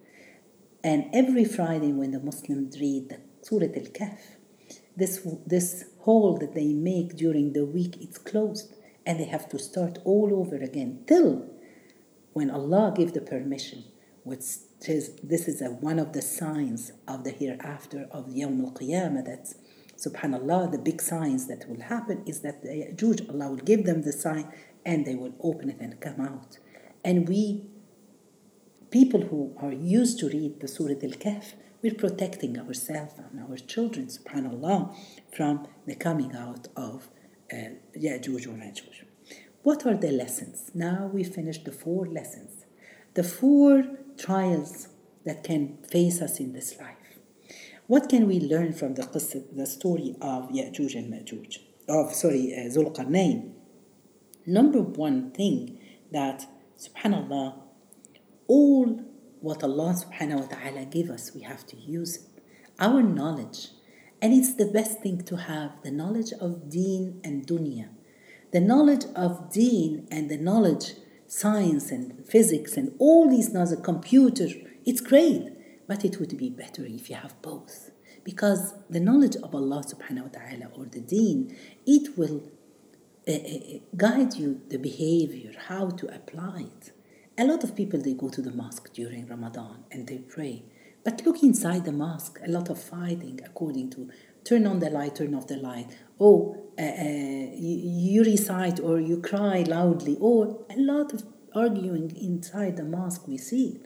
And 0.82 1.10
every 1.14 1.44
Friday 1.44 1.92
when 1.92 2.12
the 2.12 2.22
Muslims 2.22 2.80
read 2.80 3.10
the 3.10 3.18
Surah 3.42 3.66
Al-Kahf, 3.66 4.20
this, 4.96 5.28
this 5.46 5.84
hole 6.00 6.38
that 6.38 6.56
they 6.56 6.72
make 6.74 7.18
during 7.18 7.52
the 7.52 7.66
week, 7.66 7.98
it's 8.00 8.18
closed. 8.18 8.74
And 9.06 9.20
they 9.20 9.26
have 9.26 9.50
to 9.50 9.60
start 9.60 10.00
all 10.06 10.30
over 10.34 10.56
again 10.56 11.04
till 11.06 11.50
when 12.32 12.50
Allah 12.50 12.94
gives 12.96 13.12
the 13.12 13.22
permission, 13.22 13.84
which 14.24 14.46
is, 14.88 15.20
this 15.22 15.50
is 15.50 15.62
a, 15.62 15.66
one 15.66 16.00
of 16.00 16.14
the 16.14 16.22
signs 16.22 16.94
of 17.10 17.26
the 17.26 17.32
hereafter 17.32 18.08
of 18.12 18.28
Yawm 18.28 18.64
al-Qiyamah, 18.64 19.26
that 19.26 19.54
subhanallah, 20.06 20.72
the 20.72 20.78
big 20.78 21.02
signs 21.02 21.48
that 21.48 21.70
will 21.70 21.82
happen 21.82 22.24
is 22.26 22.42
that 22.42 22.62
the 22.62 22.70
Ya'juj, 22.70 23.30
Allah 23.30 23.50
will 23.50 23.66
give 23.72 23.86
them 23.86 24.02
the 24.04 24.14
sign 24.14 24.52
and 24.86 25.06
they 25.06 25.16
will 25.16 25.36
open 25.42 25.70
it 25.70 25.80
and 25.80 26.00
come 26.00 26.22
out. 26.22 26.58
And 27.04 27.28
we 27.28 27.66
people 28.92 29.22
who 29.22 29.54
are 29.62 29.72
used 29.72 30.20
to 30.20 30.30
read 30.30 30.60
the 30.60 30.68
Surah 30.68 31.02
Al-Kahf, 31.04 31.54
we're 31.82 31.94
protecting 31.94 32.60
ourselves 32.60 33.14
and 33.18 33.40
our 33.42 33.58
children, 33.58 34.08
subhanAllah, 34.08 34.96
from 35.36 35.68
the 35.86 35.96
coming 35.96 36.36
out 36.36 36.68
of 36.76 37.10
uh, 37.52 37.56
Ya'juj 37.98 38.48
or 38.48 38.56
Ma'juj. 38.64 39.04
What 39.64 39.86
are 39.86 39.96
the 39.96 40.12
lessons? 40.12 40.72
Now 40.74 41.10
we 41.14 41.24
finished 41.24 41.66
the 41.66 41.72
four 41.72 42.06
lessons, 42.06 42.66
the 43.14 43.24
four 43.24 43.84
trials 44.18 44.90
that 45.26 45.44
can 45.44 45.78
face 45.84 46.22
us 46.22 46.40
in 46.40 46.54
this 46.54 46.80
life. 46.80 46.99
What 47.90 48.08
can 48.08 48.28
we 48.28 48.40
learn 48.40 48.74
from 48.74 48.94
the, 48.94 49.02
the 49.52 49.66
story 49.66 50.16
of 50.22 50.50
Ya'juj 50.50 50.94
and 50.94 51.12
Ma'juj? 51.12 51.58
Of, 51.88 52.14
sorry, 52.14 52.54
uh, 52.54 52.70
Zulqarnain. 52.70 53.54
Number 54.46 54.80
one 54.80 55.32
thing 55.32 55.80
that, 56.12 56.46
subhanAllah, 56.78 57.56
all 58.46 59.04
what 59.40 59.64
Allah 59.64 59.96
subhanahu 59.96 60.42
wa 60.42 60.56
ta'ala 60.56 60.86
give 60.86 61.10
us, 61.10 61.32
we 61.34 61.42
have 61.42 61.66
to 61.66 61.78
use 61.78 62.18
it. 62.18 62.44
Our 62.78 63.02
knowledge. 63.02 63.70
And 64.22 64.36
it's 64.36 64.54
the 64.54 64.68
best 64.68 65.00
thing 65.00 65.24
to 65.24 65.38
have 65.38 65.82
the 65.82 65.90
knowledge 65.90 66.32
of 66.40 66.70
deen 66.70 67.20
and 67.24 67.48
dunya. 67.48 67.88
The 68.52 68.60
knowledge 68.60 69.06
of 69.16 69.52
deen 69.52 70.08
and 70.12 70.30
the 70.30 70.38
knowledge, 70.38 70.94
science 71.26 71.90
and 71.90 72.24
physics 72.28 72.78
and 72.78 72.94
all 73.00 73.28
these 73.28 73.52
knowledge, 73.52 73.82
computer, 73.82 74.50
it's 74.86 75.02
great. 75.02 75.56
But 75.90 76.06
it 76.06 76.20
would 76.20 76.38
be 76.38 76.52
better 76.52 76.86
if 76.86 77.10
you 77.10 77.16
have 77.16 77.36
both. 77.42 77.90
Because 78.24 78.76
the 78.96 79.00
knowledge 79.00 79.38
of 79.38 79.56
Allah 79.56 79.82
subhanahu 79.92 80.26
wa 80.28 80.34
ta'ala 80.40 80.68
or 80.78 80.86
the 80.86 81.02
deen, 81.02 81.40
it 81.88 82.06
will 82.16 82.44
uh, 83.28 83.34
guide 83.98 84.36
you 84.36 84.62
the 84.70 84.78
behavior, 84.78 85.52
how 85.68 85.90
to 85.90 86.06
apply 86.20 86.68
it. 86.74 86.92
A 87.40 87.44
lot 87.44 87.64
of 87.64 87.76
people 87.76 88.00
they 88.00 88.14
go 88.14 88.30
to 88.30 88.42
the 88.48 88.52
mosque 88.52 88.94
during 88.94 89.26
Ramadan 89.26 89.78
and 89.92 90.06
they 90.06 90.20
pray. 90.20 90.64
But 91.04 91.26
look 91.26 91.42
inside 91.42 91.86
the 91.86 91.92
mosque, 91.92 92.38
a 92.46 92.52
lot 92.52 92.70
of 92.70 92.80
fighting 92.80 93.40
according 93.44 93.90
to 93.96 94.10
turn 94.44 94.68
on 94.68 94.78
the 94.80 94.92
light, 94.92 95.16
turn 95.16 95.34
off 95.34 95.48
the 95.48 95.58
light. 95.58 95.88
Oh, 96.20 96.56
uh, 96.78 96.82
uh, 96.84 97.56
you, 97.66 97.76
you 98.14 98.24
recite 98.24 98.80
or 98.80 99.00
you 99.00 99.18
cry 99.22 99.64
loudly, 99.64 100.18
or 100.20 100.66
a 100.70 100.78
lot 100.78 101.14
of 101.14 101.24
arguing 101.56 102.16
inside 102.16 102.78
the 102.78 102.84
mosque 102.84 103.28
we 103.28 103.38
see. 103.38 103.80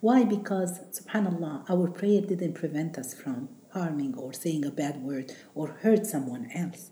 Why? 0.00 0.24
Because, 0.24 0.80
subhanAllah, 0.90 1.68
our 1.68 1.88
prayer 1.90 2.20
didn't 2.20 2.54
prevent 2.54 2.96
us 2.98 3.14
from 3.14 3.48
harming 3.72 4.14
or 4.14 4.32
saying 4.32 4.64
a 4.64 4.70
bad 4.70 5.02
word 5.02 5.32
or 5.54 5.78
hurt 5.82 6.06
someone 6.06 6.50
else. 6.54 6.90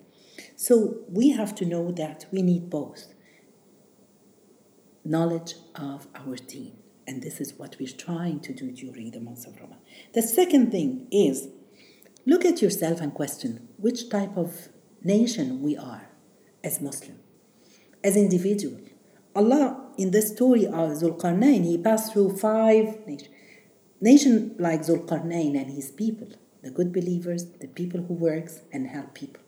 So 0.57 1.05
we 1.09 1.31
have 1.31 1.55
to 1.57 1.65
know 1.65 1.93
that 1.93 2.27
we 2.31 2.43
need 2.43 2.69
both 2.69 3.15
knowledge 5.05 5.55
of 5.77 6.09
our 6.17 6.37
deen. 6.37 6.77
And 7.07 7.23
this 7.23 7.41
is 7.41 7.55
what 7.55 7.77
we're 7.79 7.89
trying 7.89 8.41
to 8.41 8.53
do 8.53 8.73
during 8.73 9.13
the 9.13 9.21
month 9.21 9.47
of 9.47 9.55
Ramadan. 9.57 9.79
The 10.13 10.23
second 10.23 10.73
thing 10.73 11.07
is 11.13 11.49
look 12.27 12.45
at 12.45 12.61
yourself 12.61 13.01
and 13.01 13.15
question 13.15 13.69
which 13.77 14.09
type 14.09 14.37
of 14.37 14.69
nation 15.05 15.63
we 15.63 15.77
are 15.77 16.09
as 16.65 16.81
Muslim, 16.81 17.21
as 18.03 18.17
individual. 18.17 18.81
Allah, 19.37 19.93
in 19.99 20.11
the 20.11 20.23
story 20.23 20.67
of 20.67 20.91
Zulqarnain, 21.01 21.65
he 21.65 21.79
passed 21.79 22.13
through 22.13 22.37
five 22.39 23.07
nations. 23.07 23.35
Nation 24.01 24.55
like 24.59 24.81
Zulqarnain 24.83 25.57
and 25.61 25.71
his 25.71 25.91
people, 25.91 26.29
the 26.63 26.71
good 26.71 26.93
believers, 26.93 27.47
the 27.61 27.69
people 27.69 28.03
who 28.03 28.15
works 28.15 28.61
and 28.73 28.89
help 28.89 29.15
people. 29.15 29.43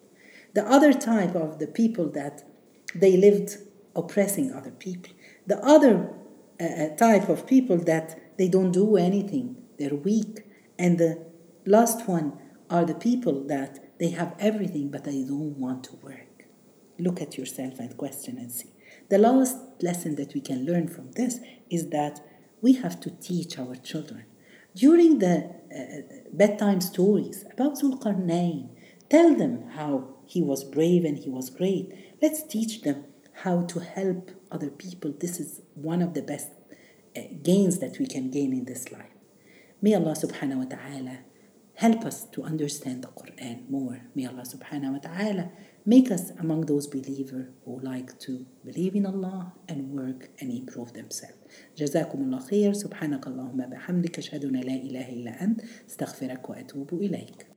The 0.55 0.65
other 0.67 0.93
type 0.93 1.35
of 1.35 1.59
the 1.59 1.67
people 1.67 2.09
that 2.11 2.45
they 2.95 3.17
lived 3.17 3.59
oppressing 3.95 4.53
other 4.53 4.71
people. 4.71 5.13
The 5.47 5.59
other 5.65 6.15
uh, 6.61 6.65
uh, 6.65 6.97
type 6.97 7.29
of 7.29 7.47
people 7.47 7.79
that 7.85 8.37
they 8.39 8.49
don't 8.49 8.73
do 8.73 8.97
anything, 8.97 9.57
they're 9.79 9.95
weak. 9.95 10.45
And 10.79 10.99
the 10.99 11.27
last 11.67 12.09
one 12.09 12.39
are 12.71 12.85
the 12.85 12.95
people 12.95 13.45
that 13.47 13.99
they 13.99 14.11
have 14.11 14.35
everything 14.39 14.91
but 14.91 15.05
they 15.05 15.25
don't 15.25 15.59
want 15.59 15.85
to 15.85 15.97
work. 15.97 16.28
Look 16.99 17.21
at 17.21 17.39
yourself 17.39 17.79
and 17.79 17.97
question 17.97 18.39
and 18.39 18.51
see. 18.51 18.73
The 19.09 19.19
last 19.19 19.57
lesson 19.81 20.17
that 20.17 20.35
we 20.35 20.41
can 20.41 20.67
learn 20.67 20.89
from 20.89 21.13
this 21.13 21.41
is 21.71 21.91
that 21.91 22.21
we 22.61 22.75
have 22.75 23.01
to 23.01 23.11
teach 23.11 23.59
our 23.59 23.77
children. 23.77 24.25
During 24.75 25.19
the 25.19 25.51
uh, 25.75 26.29
bedtime 26.33 26.81
stories 26.81 27.45
about 27.53 27.79
Zulqarnain, 27.79 28.69
tell 29.09 29.35
them 29.35 29.71
how 29.71 30.17
he 30.27 30.43
was 30.43 30.65
brave 30.65 31.05
and 31.05 31.19
he 31.19 31.31
was 31.31 31.51
great. 31.51 31.93
Let's 32.21 32.43
teach 32.43 32.83
them 32.83 33.05
how 33.43 33.63
to 33.63 33.81
help 33.81 34.31
other 34.51 34.71
people. 34.71 35.15
This 35.19 35.41
is 35.41 35.63
one 35.75 36.03
of 36.03 36.15
the 36.15 36.23
best 36.23 36.49
uh, 37.17 37.23
gains 37.43 37.79
that 37.79 37.99
we 37.99 38.07
can 38.07 38.31
gain 38.31 38.53
in 38.53 38.65
this 38.65 38.91
life. 38.93 39.15
May 39.81 39.95
Allah 39.95 40.15
subhanahu 40.15 40.57
wa 40.57 40.77
ta'ala 40.77 41.19
help 41.78 42.06
us 42.06 42.26
to 42.26 42.44
understand 42.44 43.04
the 43.04 43.08
Quran 43.08 43.70
more. 43.70 44.00
May 44.16 44.26
Allah 44.26 44.44
subhanahu 44.44 44.94
wa 44.94 45.00
ta'ala 45.00 45.52
make 45.86 46.12
us 46.12 46.32
among 46.40 46.62
those 46.66 46.88
believers 46.88 47.48
who 47.66 47.80
like 47.80 48.18
to 48.20 48.46
believe 48.64 48.96
in 48.96 49.06
Allah 49.06 49.54
and 49.68 49.92
work 49.92 50.30
and 50.40 50.52
improve 50.52 50.94
themselves. 50.94 51.38
جزاكم 51.78 52.22
الله 52.22 52.40
خير 52.40 52.74
سبحانك 52.74 53.28
اللهم 53.28 53.58
بحمدك 53.58 54.18
أشهد 54.18 54.46
أن 54.46 54.56
لا 54.56 54.74
إله 54.74 55.10
إلا 55.10 55.44
أنت 55.44 55.62
استغفرك 55.90 56.50
وأتوب 56.50 56.94
إليك 56.94 57.48